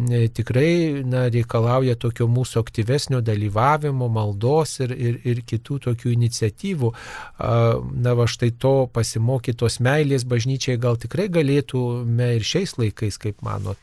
tikrai 0.07 1.03
na, 1.05 1.25
reikalauja 1.31 1.95
tokio 1.99 2.27
mūsų 2.31 2.61
aktyvesnio 2.63 3.21
dalyvavimo, 3.25 4.07
maldos 4.11 4.79
ir, 4.83 4.93
ir, 4.93 5.19
ir 5.27 5.41
kitų 5.47 5.79
tokių 5.89 6.13
iniciatyvų. 6.15 6.91
Na, 7.39 8.15
va 8.17 8.27
štai 8.29 8.51
to 8.57 8.89
pasimokytos 8.93 9.79
meilės 9.83 10.25
bažnyčiai 10.29 10.79
gal 10.81 10.99
tikrai 11.01 11.29
galėtume 11.29 12.33
ir 12.37 12.45
šiais 12.45 12.77
laikais, 12.79 13.19
kaip 13.21 13.41
manot. 13.45 13.79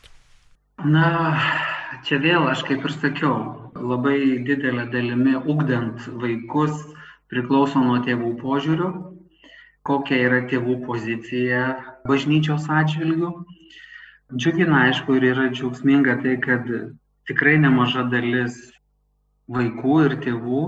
Na, 0.85 1.37
čia 2.05 2.19
vėl 2.21 2.47
aš 2.51 2.63
kaip 2.67 2.85
ir 2.85 2.93
sakiau, 2.93 3.35
labai 3.73 4.43
didelė 4.45 4.87
dalimi 4.93 5.35
ugdant 5.37 6.05
vaikus 6.21 6.83
priklauso 7.31 7.81
nuo 7.81 7.97
tėvų 8.05 8.35
požiūrių, 8.41 8.89
kokia 9.87 10.19
yra 10.27 10.41
tėvų 10.51 10.81
pozicija 10.85 11.63
bažnyčios 12.07 12.67
atžvilgių 12.69 13.31
džiugina 14.35 14.81
aišku 14.87 15.15
ir 15.15 15.29
yra 15.31 15.47
džiaugsminga 15.53 16.17
tai 16.23 16.35
kad 16.43 16.67
tikrai 17.29 17.55
nemaža 17.63 18.03
dalis 18.11 18.57
vaikų 19.47 19.99
ir 20.05 20.15
tėvų 20.25 20.63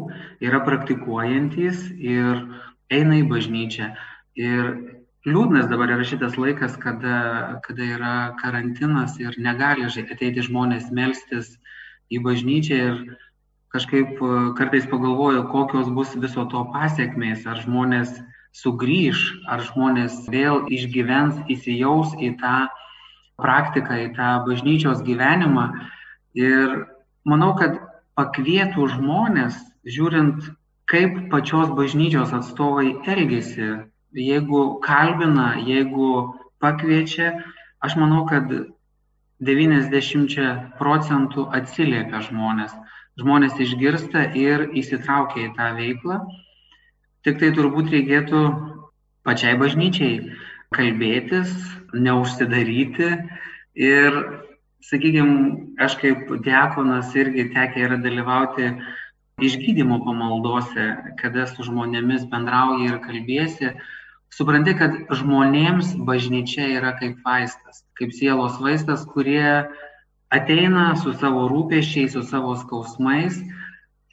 yra 0.47 0.61
praktikuojantys 0.63 1.89
ir 1.99 2.45
eina 2.89 3.19
į 3.19 3.25
bažnyčią. 3.27 3.89
Ir 4.39 4.69
liūdnas 5.27 5.67
dabar 5.67 5.91
yra 5.91 6.07
šitas 6.07 6.37
laikas, 6.39 6.77
kada, 6.79 7.59
kada 7.65 7.89
yra 7.97 8.15
karantinas 8.39 9.19
ir 9.19 9.35
negali 9.37 9.83
ateiti 9.83 10.45
žmonės 10.47 10.87
melstis 10.95 11.57
į 12.09 12.23
bažnyčią 12.23 12.79
ir 12.79 13.01
kažkaip 13.75 14.23
kartais 14.57 14.87
pagalvoju, 14.89 15.43
kokios 15.51 15.91
bus 15.93 16.15
viso 16.15 16.47
to 16.49 16.63
pasiekmės, 16.73 17.43
ar 17.45 17.59
žmonės 17.59 18.15
sugrįž, 18.55 19.43
ar 19.51 19.61
žmonės 19.67 20.23
vėl 20.31 20.63
išgyvens, 20.71 21.43
įsijaus 21.51 22.15
į 22.17 22.37
tą 22.39 22.69
praktiką, 23.43 23.97
į 24.05 24.09
tą 24.17 24.29
bažnyčios 24.47 25.03
gyvenimą. 25.05 25.67
Ir 26.37 26.75
manau, 27.27 27.53
kad 27.59 27.79
pakvietų 28.19 28.87
žmonės, 28.95 29.57
žiūrint, 29.87 30.49
kaip 30.89 31.29
pačios 31.31 31.71
bažnyčios 31.77 32.33
atstovai 32.35 32.93
elgesi. 33.07 33.69
Jeigu 34.17 34.79
kalbina, 34.81 35.53
jeigu 35.61 36.33
pakviečia, 36.59 37.33
aš 37.85 37.95
manau, 38.01 38.25
kad 38.29 38.49
90 39.39 40.75
procentų 40.79 41.45
atsiliepia 41.55 42.23
žmonės. 42.25 42.73
Žmonės 43.19 43.59
išgirsta 43.61 44.25
ir 44.35 44.67
įsitraukia 44.79 45.45
į 45.45 45.53
tą 45.55 45.69
veiklą. 45.77 46.19
Tik 47.23 47.39
tai 47.39 47.51
turbūt 47.55 47.91
reikėtų 47.93 48.41
pačiai 49.27 49.55
bažnyčiai 49.59 50.19
kalbėtis, 50.75 51.51
neužsidaryti. 51.93 53.09
Ir, 53.79 54.17
sakykime, 54.85 55.75
aš 55.81 55.97
kaip 56.01 56.29
diakonas 56.45 57.13
irgi 57.17 57.49
tekia 57.53 57.87
yra 57.87 57.97
dalyvauti 58.01 58.73
išgydymo 59.39 60.01
pamaldose, 60.03 60.89
kada 61.21 61.47
su 61.49 61.65
žmonėmis 61.67 62.27
bendrauji 62.31 62.89
ir 62.89 62.99
kalbėsi, 63.03 63.73
supranti, 64.35 64.75
kad 64.77 64.97
žmonėms 65.21 65.95
bažnyčia 66.07 66.67
yra 66.77 66.93
kaip 66.99 67.23
vaistas, 67.25 67.83
kaip 67.97 68.13
sielos 68.13 68.59
vaistas, 68.61 69.05
kurie 69.09 69.65
ateina 70.29 70.91
su 70.99 71.15
savo 71.17 71.47
rūpeščiais, 71.49 72.13
su 72.13 72.25
savo 72.27 72.53
skausmais 72.59 73.39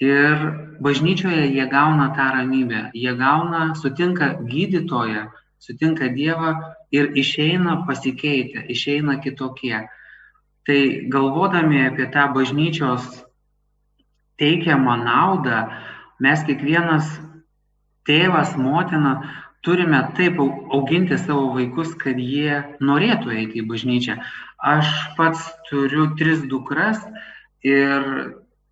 ir 0.00 0.46
bažnyčioje 0.80 1.50
jie 1.50 1.66
gauna 1.72 2.12
tą 2.16 2.30
ramybę, 2.36 2.90
jie 2.94 3.12
gauna, 3.18 3.74
sutinka 3.74 4.36
gydytoją, 4.46 5.26
sutinka 5.66 6.08
Dievą 6.14 6.54
ir 6.94 7.12
išeina 7.18 7.82
pasikeitę, 7.86 8.64
išeina 8.70 9.18
kitokie. 9.22 9.86
Tai 10.66 10.80
galvodami 11.10 11.84
apie 11.86 12.06
tą 12.10 12.26
bažnyčios 12.34 13.04
teikiamą 14.40 14.96
naudą, 15.02 15.66
mes 16.22 16.42
kiekvienas 16.46 17.10
tėvas, 18.06 18.54
motina 18.58 19.16
turime 19.66 20.00
taip 20.16 20.38
auginti 20.40 21.18
savo 21.18 21.52
vaikus, 21.56 21.94
kad 21.98 22.18
jie 22.18 22.62
norėtų 22.78 23.34
eiti 23.34 23.62
į 23.62 23.68
bažnyčią. 23.70 24.18
Aš 24.62 24.90
pats 25.18 25.42
turiu 25.68 26.12
tris 26.18 26.42
dukras 26.50 27.02
ir 27.66 28.06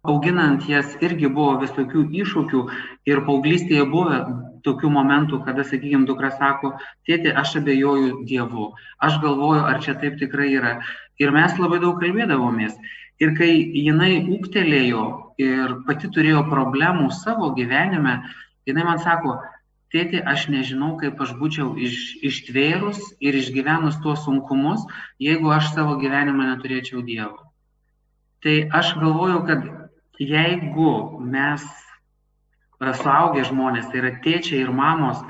auginant 0.04 0.66
jas 0.68 0.94
irgi 1.02 1.30
buvo 1.32 1.58
visokių 1.64 2.06
iššūkių 2.22 2.64
ir 3.10 3.22
paauglystėje 3.26 3.86
buvo 3.90 4.18
tokių 4.64 4.90
momentų, 4.96 5.40
kada, 5.46 5.64
sakykime, 5.68 6.06
dukra 6.08 6.30
sako, 6.34 6.74
tėti, 7.08 7.32
aš 7.32 7.58
abejoju 7.60 8.24
Dievu, 8.28 8.70
aš 8.98 9.20
galvoju, 9.22 9.64
ar 9.68 9.80
čia 9.84 9.96
taip 10.00 10.18
tikrai 10.20 10.50
yra. 10.56 10.78
Ir 11.20 11.34
mes 11.34 11.56
labai 11.60 11.80
daug 11.82 12.00
kalbėdavomės. 12.02 12.76
Ir 13.22 13.34
kai 13.38 13.50
jinai 13.54 14.24
ūktelėjo 14.34 15.04
ir 15.38 15.76
pati 15.86 16.10
turėjo 16.10 16.42
problemų 16.48 17.12
savo 17.14 17.52
gyvenime, 17.54 18.16
jinai 18.66 18.86
man 18.88 18.98
sako, 19.04 19.36
tėti, 19.94 20.18
aš 20.18 20.48
nežinau, 20.50 20.94
kaip 20.98 21.20
aš 21.22 21.36
būčiau 21.38 21.76
iš, 21.78 22.16
ištvėrus 22.26 22.98
ir 23.22 23.38
išgyvenus 23.38 24.00
tuos 24.02 24.24
sunkumus, 24.26 24.82
jeigu 25.22 25.52
aš 25.54 25.70
savo 25.76 25.94
gyvenimą 26.02 26.50
neturėčiau 26.50 27.04
Dievo. 27.06 27.44
Tai 28.42 28.56
aš 28.80 28.96
galvoju, 29.00 29.44
kad 29.48 29.62
jeigu 30.20 30.90
mes 31.22 31.62
suaugę 32.92 33.46
žmonės, 33.48 33.88
tai 33.88 34.02
yra 34.02 34.12
tėčiai 34.20 34.60
ir 34.66 34.72
mamos, 34.74 35.22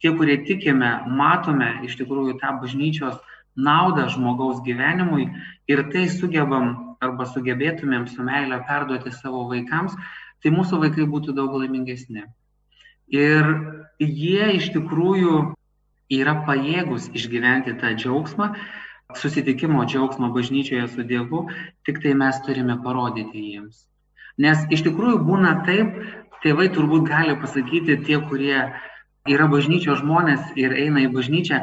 tie, 0.00 0.14
kurie 0.16 0.38
tikime, 0.46 0.90
matome 1.20 1.70
iš 1.84 1.98
tikrųjų 2.00 2.38
tą 2.40 2.54
bažnyčios 2.62 3.20
naudą 3.54 4.08
žmogaus 4.10 4.62
gyvenimui 4.64 5.28
ir 5.70 5.84
tai 5.92 6.08
sugebam 6.08 6.96
arba 7.04 7.26
sugebėtumėm 7.28 8.08
su 8.08 8.24
meilė 8.24 8.62
perduoti 8.68 9.12
savo 9.12 9.44
vaikams, 9.50 9.94
tai 10.42 10.52
mūsų 10.54 10.80
vaikai 10.86 11.06
būtų 11.10 11.36
daug 11.36 11.54
laimingesni. 11.60 12.24
Ir 13.12 13.50
jie 14.00 14.48
iš 14.56 14.70
tikrųjų 14.74 15.54
yra 16.12 16.34
pajėgus 16.48 17.10
išgyventi 17.16 17.76
tą 17.80 17.92
džiaugsmą, 17.96 18.54
susitikimo 19.20 19.84
džiaugsmą 19.84 20.32
bažnyčioje 20.34 20.88
su 20.92 21.04
Dievu, 21.06 21.46
tik 21.86 22.00
tai 22.02 22.14
mes 22.18 22.40
turime 22.46 22.78
parodyti 22.84 23.44
jiems. 23.52 23.84
Nes 24.40 24.64
iš 24.74 24.82
tikrųjų 24.86 25.20
būna 25.26 25.54
taip, 25.66 25.94
tėvai 26.42 26.68
turbūt 26.74 27.06
gali 27.08 27.36
pasakyti 27.40 28.00
tie, 28.06 28.18
kurie 28.28 28.58
yra 29.30 29.46
bažnyčios 29.48 30.02
žmonės 30.02 30.54
ir 30.60 30.74
eina 30.74 31.04
į 31.04 31.12
bažnyčią, 31.14 31.62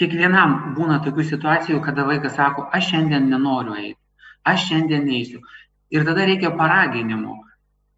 kiekvienam 0.00 0.74
būna 0.78 1.02
tokių 1.04 1.26
situacijų, 1.28 1.82
kada 1.84 2.06
vaikas 2.08 2.38
sako, 2.38 2.68
aš 2.72 2.92
šiandien 2.94 3.28
nenoriu 3.30 3.76
eiti, 3.76 4.00
aš 4.48 4.70
šiandien 4.70 5.04
neįsiu. 5.06 5.44
Ir 5.90 6.06
tada 6.06 6.24
reikia 6.24 6.54
paraginimo 6.56 7.36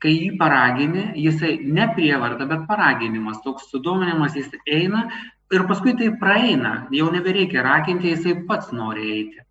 kai 0.02 0.12
jį 0.16 0.32
paragini, 0.38 1.04
jisai 1.22 1.52
ne 1.62 1.86
prievarta, 1.94 2.46
bet 2.50 2.66
paraginimas, 2.66 3.38
toks 3.44 3.68
sudominimas, 3.70 4.34
jis 4.34 4.50
eina 4.66 5.06
ir 5.54 5.66
paskui 5.68 5.94
tai 5.98 6.10
praeina, 6.18 6.88
jau 6.90 7.10
nebereikia 7.14 7.62
raginti, 7.62 8.10
jisai 8.16 8.40
pats 8.48 8.72
nori 8.74 9.12
eiti. 9.16 9.44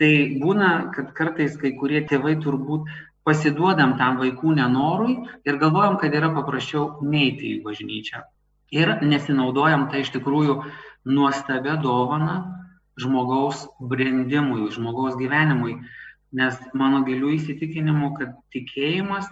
Tai 0.00 0.12
būna, 0.40 0.70
kad 0.94 1.12
kartais 1.18 1.58
kai 1.60 1.74
kurie 1.76 2.00
tėvai 2.08 2.38
turbūt 2.40 2.88
pasiduodam 3.26 3.96
tam 3.98 4.18
vaikų 4.20 4.54
nenorui 4.58 5.16
ir 5.46 5.58
galvojam, 5.62 5.98
kad 6.00 6.14
yra 6.14 6.32
paprasčiau 6.34 7.02
neiti 7.06 7.56
į 7.56 7.62
bažnyčią. 7.66 8.24
Ir 8.72 8.94
nesinaudojam 9.04 9.88
tai 9.92 10.02
iš 10.02 10.12
tikrųjų 10.14 10.62
nuostabę 11.04 11.76
dovaną 11.82 12.36
žmogaus 13.00 13.66
brandimui, 13.80 14.70
žmogaus 14.72 15.16
gyvenimui. 15.20 15.78
Nes 16.32 16.56
mano 16.72 17.02
gilių 17.04 17.34
įsitikinimų, 17.36 18.12
kad 18.16 18.36
tikėjimas 18.54 19.28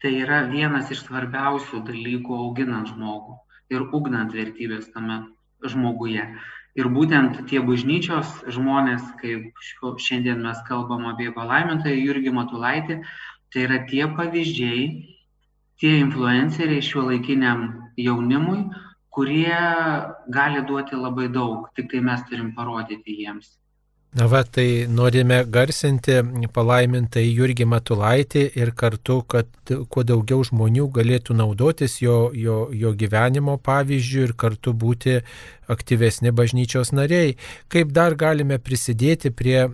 tai 0.00 0.14
yra 0.24 0.42
vienas 0.48 0.90
iš 0.92 1.04
svarbiausių 1.04 1.82
dalykų 1.84 2.38
auginant 2.46 2.88
žmogų 2.92 3.38
ir 3.72 3.84
ugnant 3.96 4.32
vertybės 4.36 4.88
tame 4.92 5.22
žmoguje. 5.64 6.24
Ir 6.74 6.88
būtent 6.90 7.36
tie 7.50 7.60
bažnyčios 7.62 8.30
žmonės, 8.50 9.02
kaip 9.20 9.98
šiandien 10.06 10.40
mes 10.42 10.58
kalbam 10.66 11.06
apie 11.12 11.28
palaimintąjį 11.34 12.00
Jurgį 12.02 12.32
Matulaitį, 12.34 12.96
tai 13.54 13.66
yra 13.66 13.78
tie 13.90 14.08
pavyzdžiai, 14.16 14.86
tie 15.78 15.92
influenceriai 16.00 16.82
šiuo 16.82 17.06
laikiniam 17.12 17.68
jaunimui, 18.00 18.64
kurie 19.14 19.60
gali 20.38 20.64
duoti 20.66 20.98
labai 20.98 21.28
daug, 21.30 21.68
tik 21.78 21.92
tai 21.92 22.02
mes 22.02 22.26
turim 22.30 22.50
parodyti 22.58 23.20
jiems. 23.22 23.52
Na 24.14 24.28
va, 24.30 24.44
tai 24.46 24.86
norime 24.86 25.40
garsinti 25.50 26.20
palaimintą 26.54 27.18
į 27.18 27.32
Jurgį 27.34 27.64
Matulaitį 27.66 28.44
ir 28.60 28.70
kartu, 28.78 29.16
kad 29.26 29.48
kuo 29.90 30.04
daugiau 30.06 30.44
žmonių 30.46 30.86
galėtų 30.94 31.34
naudotis 31.34 31.96
jo, 31.98 32.28
jo, 32.38 32.68
jo 32.70 32.92
gyvenimo 32.94 33.56
pavyzdžių 33.58 34.22
ir 34.28 34.34
kartu 34.38 34.70
būti 34.70 35.16
aktyvesni 35.66 36.30
bažnyčios 36.30 36.92
nariai. 36.94 37.32
Kaip 37.72 37.90
dar 37.96 38.14
galime 38.14 38.60
prisidėti 38.62 39.32
prie 39.34 39.64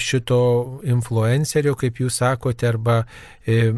šito 0.00 0.40
influencerio, 0.80 1.76
kaip 1.76 2.00
jūs 2.00 2.22
sakote, 2.22 2.70
arba 2.72 3.02
e, 3.44 3.68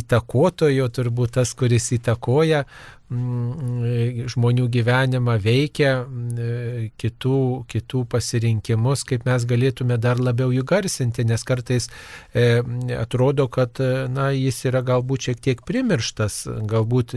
įtakotojo, 0.00 0.90
turbūt 0.98 1.36
tas, 1.38 1.54
kuris 1.54 1.92
įtakoja 1.94 2.64
žmonių 3.12 4.66
gyvenimą, 4.72 5.36
veikia 5.42 5.92
mm, 6.02 6.92
kitų, 7.00 7.38
kitų 7.70 8.04
pasirinkimus, 8.12 9.04
kaip 9.08 9.26
mes 9.28 9.44
galėtume 9.48 9.98
dar 10.00 10.20
labiau 10.22 10.52
jų 10.54 10.64
garsinti, 10.68 11.24
nes 11.28 11.44
kartais 11.44 11.88
e, 12.34 12.62
atrodo, 12.96 13.48
kad 13.52 13.78
na, 14.12 14.30
jis 14.34 14.62
yra 14.70 14.82
galbūt 14.86 15.28
šiek 15.28 15.42
tiek 15.44 15.62
primirštas, 15.68 16.42
galbūt 16.70 17.14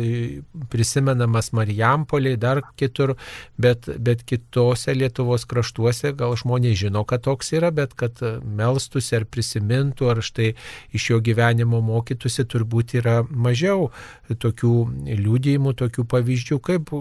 prisimenamas 0.71 1.51
Marijampoliai, 1.55 2.37
dar 2.37 2.61
kitur, 2.79 3.15
bet, 3.57 3.87
bet 3.97 4.25
kitose 4.27 4.95
Lietuvos 4.95 5.47
kraštuose 5.49 6.13
gal 6.17 6.35
žmonės 6.39 6.79
žino, 6.83 7.05
kad 7.07 7.25
toks 7.25 7.53
yra, 7.55 7.71
bet 7.75 7.95
kad 7.97 8.19
melstųsi 8.43 9.19
ar 9.19 9.27
prisimintų, 9.29 10.11
ar 10.11 10.23
štai 10.25 10.51
iš 10.95 11.09
jo 11.13 11.21
gyvenimo 11.23 11.81
mokytųsi, 11.85 12.45
turbūt 12.51 12.97
yra 12.99 13.21
mažiau 13.29 13.89
tokių 14.29 14.75
liūdėjimų, 15.15 15.75
tokių 15.79 15.84
pavyzdžių, 16.11 16.59
kaip 16.63 16.93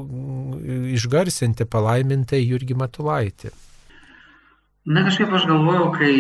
išgarsinti 0.99 1.67
palaimintą 1.71 2.41
Jurgį 2.41 2.77
Matulaitį. 2.83 3.53
Na 4.85 5.07
kažkaip 5.07 5.33
aš 5.33 5.47
galvojau, 5.49 5.87
kai, 5.95 6.15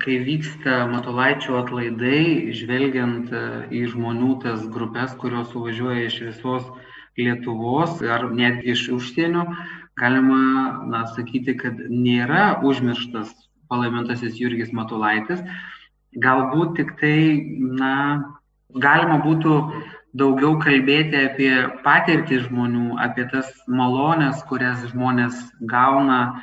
kai 0.00 0.14
vyksta 0.24 0.86
Matulaičio 0.88 1.58
atlaidai, 1.60 2.52
žvelgiant 2.56 3.34
į 3.68 3.82
žmonių 3.92 4.38
tas 4.44 4.64
grupės, 4.72 5.12
kurios 5.20 5.50
suvažiuoja 5.52 6.06
iš 6.08 6.16
visos 6.30 6.70
Lietuvos 7.20 7.98
ar 8.06 8.24
netgi 8.32 8.72
iš 8.72 8.86
užsienio, 8.96 9.44
galima 10.00 10.40
na, 10.88 11.04
sakyti, 11.12 11.56
kad 11.60 11.76
nėra 11.90 12.62
užmirštas 12.64 13.34
palaimintasis 13.68 14.38
Jurgis 14.40 14.72
Matulaitis. 14.72 15.42
Galbūt 16.24 16.78
tik 16.78 16.94
tai, 17.02 17.16
na, 17.60 17.94
galima 18.74 19.20
būtų 19.26 19.58
daugiau 20.16 20.56
kalbėti 20.62 21.18
apie 21.28 21.52
patirtį 21.84 22.44
žmonių, 22.48 22.98
apie 23.02 23.26
tas 23.30 23.50
malonės, 23.68 24.42
kurias 24.48 24.82
žmonės 24.90 25.38
gauna, 25.70 26.42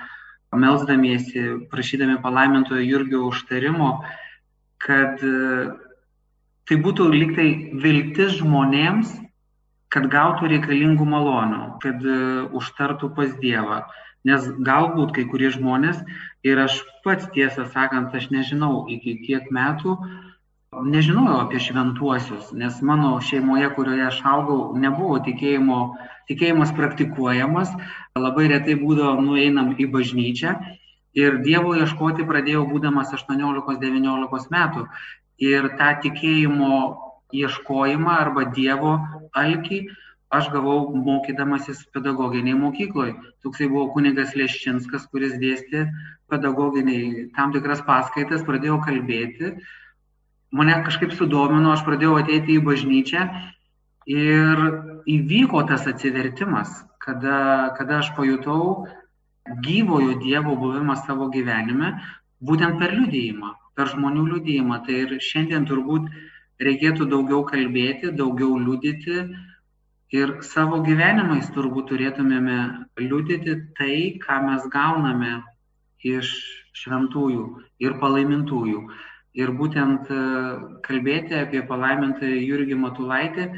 melzdamiesi, 0.55 1.43
prašydami 1.71 2.21
palaimintojo 2.23 2.83
Jurgio 2.85 3.25
užtarimo, 3.27 3.91
kad 4.83 5.19
tai 6.67 6.77
būtų 6.83 7.09
liktai 7.11 7.49
viltis 7.83 8.37
žmonėms, 8.39 9.11
kad 9.91 10.07
gautų 10.11 10.51
reikalingų 10.51 11.05
malonių, 11.07 11.63
kad 11.83 12.03
užtartų 12.55 13.11
pas 13.15 13.35
Dievą. 13.41 13.85
Nes 14.27 14.47
galbūt 14.67 15.13
kai 15.15 15.23
kurie 15.29 15.51
žmonės, 15.53 15.99
ir 16.43 16.59
aš 16.59 16.81
pats 17.05 17.29
tiesą 17.35 17.67
sakant, 17.71 18.15
aš 18.15 18.27
nežinau 18.33 18.87
iki 18.91 19.15
kiek 19.23 19.47
metų, 19.55 19.95
nežinojau 20.73 21.39
apie 21.45 21.59
šventuosius, 21.63 22.51
nes 22.51 22.81
mano 22.83 23.15
šeimoje, 23.23 23.69
kurioje 23.75 24.07
aš 24.09 24.19
augau, 24.27 24.75
nebuvo 24.75 25.19
tikėjimo, 25.23 25.79
tikėjimas 26.27 26.73
praktikuojamas, 26.75 27.71
labai 28.19 28.49
retai 28.51 28.75
būdavo 28.79 29.21
nueinam 29.23 29.71
į 29.79 29.87
bažnyčią 29.93 30.57
ir 31.17 31.39
Dievo 31.45 31.73
ieškoti 31.77 32.27
pradėjau 32.27 32.65
būdamas 32.69 33.13
18-19 33.15 34.51
metų. 34.53 34.87
Ir 35.37 35.69
tą 35.77 35.93
tikėjimo 36.03 36.75
ieškojimą 37.37 38.13
arba 38.25 38.45
Dievo 38.51 38.97
alkį 39.37 39.81
aš 40.33 40.49
gavau 40.51 40.91
mokydamasis 40.91 41.85
pedagoginiai 41.95 42.57
mokykloje. 42.59 43.15
Toksai 43.45 43.69
buvo 43.71 43.87
kunigas 43.95 44.35
Leščinskas, 44.35 45.07
kuris 45.11 45.37
dėstė 45.39 45.87
pedagoginiai 46.27 47.29
tam 47.37 47.53
tikras 47.55 47.83
paskaitas, 47.87 48.43
pradėjau 48.43 48.81
kalbėti. 48.83 49.55
Mane 50.55 50.77
kažkaip 50.85 51.11
sudomino, 51.11 51.73
aš 51.73 51.83
pradėjau 51.83 52.17
ateiti 52.21 52.55
į 52.55 52.63
bažnyčią 52.63 53.23
ir 54.07 54.61
įvyko 55.11 55.63
tas 55.67 55.87
atsivertimas, 55.91 56.71
kada, 57.03 57.73
kada 57.79 57.99
aš 57.99 58.13
pajutau 58.15 58.87
gyvojo 59.63 60.15
Dievo 60.21 60.55
buvimą 60.59 60.95
savo 61.03 61.27
gyvenime, 61.33 61.97
būtent 62.43 62.79
per 62.79 62.95
liudėjimą, 62.95 63.51
per 63.75 63.91
žmonių 63.91 64.23
liudėjimą. 64.31 64.79
Tai 64.87 64.95
ir 65.03 65.13
šiandien 65.23 65.67
turbūt 65.67 66.07
reikėtų 66.63 67.09
daugiau 67.11 67.43
kalbėti, 67.47 68.13
daugiau 68.15 68.57
liudyti 68.59 69.27
ir 70.15 70.33
savo 70.47 70.79
gyvenimais 70.87 71.51
turbūt 71.55 71.91
turėtumėme 71.91 72.59
liudyti 73.03 73.59
tai, 73.79 74.15
ką 74.23 74.39
mes 74.47 74.67
gauname 74.71 75.41
iš 76.07 76.31
šventųjų 76.77 77.45
ir 77.83 77.99
palaimintųjų. 78.01 78.87
Ir 79.37 79.51
būtent 79.53 80.09
e, 80.09 80.19
kalbėti 80.85 81.35
apie 81.37 81.61
palaimintą 81.69 82.25
Jurgį 82.25 82.77
Matulaitį 82.81 83.51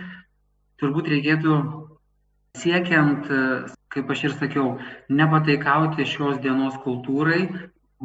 turbūt 0.79 1.11
reikėtų 1.11 1.57
siekiant, 2.59 3.27
e, 3.31 3.43
kaip 3.93 4.11
aš 4.13 4.23
ir 4.27 4.35
sakiau, 4.37 4.71
nepataikauti 5.21 6.07
šios 6.07 6.39
dienos 6.43 6.75
kultūrai, 6.85 7.45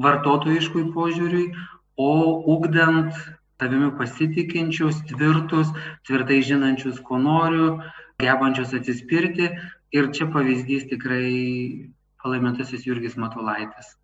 vartotojiškui 0.04 0.88
požiūriui, 0.94 1.48
o 1.98 2.12
ugdant 2.54 3.14
savimi 3.62 3.90
pasitikinčius, 3.98 5.02
tvirtus, 5.10 5.70
tvirtai 6.06 6.40
žinančius, 6.42 6.98
ko 7.06 7.20
noriu, 7.22 7.68
gebančius 8.22 8.74
atsispirti. 8.78 9.50
Ir 9.94 10.10
čia 10.10 10.26
pavyzdys 10.34 10.88
tikrai 10.90 11.90
palaimintasis 12.22 12.86
Jurgis 12.88 13.14
Matulaitis. 13.20 13.94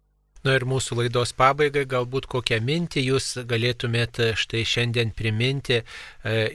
Na 0.46 0.54
ir 0.56 0.64
mūsų 0.64 0.96
laidos 1.02 1.34
pabaigai 1.36 1.84
galbūt 1.84 2.24
kokią 2.32 2.60
mintį 2.64 3.02
jūs 3.10 3.26
galėtumėte 3.44 4.30
štai 4.40 4.62
šiandien 4.64 5.12
priminti 5.12 5.80
e, 5.80 5.84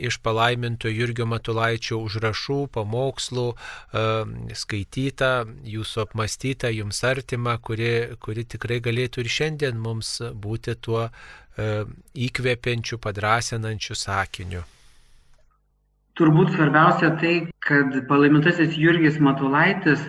iš 0.10 0.18
palaiminto 0.26 0.90
Jurgio 0.90 1.28
Matulaičio 1.30 2.00
užrašų, 2.02 2.60
pamokslų, 2.74 3.48
e, 3.54 4.06
skaitytą, 4.58 5.32
jūsų 5.76 6.06
apmastytą, 6.08 6.74
jums 6.74 7.04
artimą, 7.06 7.60
kuri, 7.62 8.18
kuri 8.18 8.48
tikrai 8.56 8.82
galėtų 8.82 9.22
ir 9.22 9.34
šiandien 9.38 9.82
mums 9.82 10.18
būti 10.34 10.80
tuo 10.82 11.10
E, 11.56 11.66
įkvepiančių, 12.28 12.98
padrasinančių 13.04 13.96
sakinių? 13.96 14.62
Turbūt 16.20 16.52
svarbiausia 16.56 17.14
tai, 17.22 17.36
kad 17.64 17.96
palaimintasis 18.10 18.76
Jurgis 18.80 19.22
Matulaitis 19.24 20.04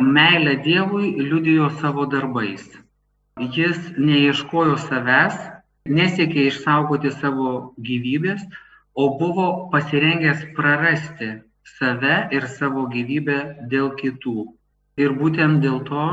meilę 0.00 0.58
Dievui 0.64 1.14
liudijo 1.20 1.70
savo 1.80 2.04
darbais. 2.12 2.64
Jis 3.40 3.78
neieškojo 3.96 4.76
savęs, 4.76 5.38
nesiekė 5.88 6.48
išsaugoti 6.50 7.12
savo 7.14 7.74
gyvybės, 7.80 8.42
o 8.92 9.08
buvo 9.18 9.46
pasirengęs 9.72 10.44
prarasti 10.56 11.30
save 11.78 12.28
ir 12.36 12.46
savo 12.58 12.84
gyvybę 12.92 13.38
dėl 13.72 13.94
kitų. 13.96 14.46
Ir 15.00 15.16
būtent 15.16 15.62
dėl 15.64 15.80
to 15.88 16.06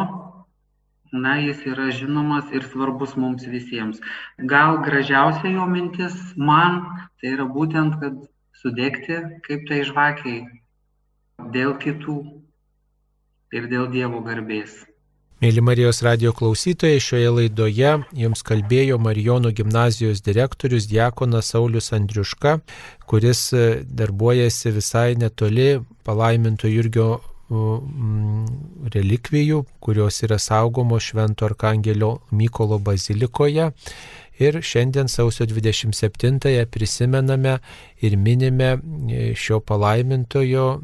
na 1.11 1.37
jis 1.41 1.65
yra 1.65 1.89
žinomas 1.91 2.51
ir 2.53 2.63
svarbus 2.63 3.15
mums 3.17 3.43
visiems. 3.43 3.99
Gal 4.37 4.77
gražiausia 4.85 5.51
jo 5.55 5.65
mintis 5.65 6.15
man 6.37 6.85
tai 7.19 7.33
yra 7.33 7.45
būtent, 7.45 7.99
kad 7.99 8.15
sudegti 8.61 9.17
kaip 9.47 9.65
tai 9.67 9.81
žvakiai 9.83 10.45
dėl 11.55 11.75
kitų 11.81 12.19
ir 13.51 13.67
dėl 13.67 13.89
Dievo 13.89 14.21
garbės. 14.21 14.85
Mėly 15.39 15.61
Marijos 15.63 16.01
radio 16.03 16.33
klausytojai, 16.35 16.99
šioje 16.99 17.29
laidoje 17.31 17.91
jums 18.19 18.41
kalbėjo 18.43 18.97
Marijonų 18.99 19.53
gimnazijos 19.55 20.19
direktorius 20.25 20.89
Diekonas 20.91 21.53
Saulis 21.53 21.93
Andriuška, 21.95 22.57
kuris 23.07 23.45
darbuojasi 23.87 24.73
visai 24.75 25.13
netoli 25.15 25.77
palaiminto 26.03 26.67
Jurgio 26.67 27.21
relikvijų, 28.91 29.61
kurios 29.79 30.19
yra 30.27 30.41
saugomos 30.43 31.07
Švento 31.07 31.47
Arkangelio 31.47 32.17
Mykolo 32.35 32.75
bazilikoje. 32.83 33.71
Ir 34.39 34.55
šiandien 34.63 35.09
sausio 35.11 35.43
27-ąją 35.45 36.65
prisimename 36.71 37.59
ir 38.01 38.17
minime 38.17 38.77
e, 38.77 38.79
šio 39.35 39.59
palaimintojo 39.59 40.81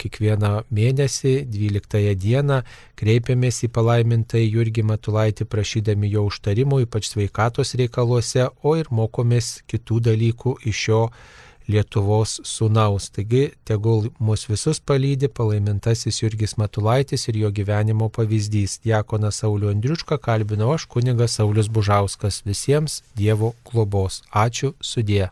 kiekvieną 0.00 0.62
mėnesį, 0.72 1.34
12 1.52 2.14
dieną, 2.16 2.62
kreipiamės 2.98 3.62
į 3.66 3.68
palaimintąjį 3.76 4.46
Jurgį 4.56 4.82
Matulaitį 4.88 5.44
prašydami 5.52 6.06
jo 6.12 6.22
užtarimo, 6.30 6.76
ypač 6.84 7.04
sveikatos 7.12 7.74
reikaluose, 7.80 8.42
o 8.62 8.70
ir 8.80 8.86
mokomės 8.90 9.46
kitų 9.68 9.96
dalykų 10.08 10.50
iš 10.72 10.78
jo 10.88 11.02
Lietuvos 11.68 12.38
sūnaus. 12.48 13.10
Taigi 13.14 13.50
tegul 13.68 14.10
mus 14.18 14.46
visus 14.50 14.80
palydi 14.80 15.28
palaimintasis 15.28 16.22
Jurgis 16.22 16.56
Matulaitis 16.60 17.28
ir 17.28 17.42
jo 17.42 17.52
gyvenimo 17.52 18.08
pavyzdys. 18.08 18.80
Diekona 18.86 19.30
Sauliu 19.30 19.72
Andriušką 19.74 20.18
kalbino 20.22 20.72
aš, 20.74 20.86
kunigas 20.86 21.38
Saulis 21.38 21.68
Bužauskas. 21.68 22.42
Visiems 22.46 23.02
Dievo 23.16 23.54
globos. 23.68 24.22
Ačiū 24.32 24.74
sudė. 24.80 25.30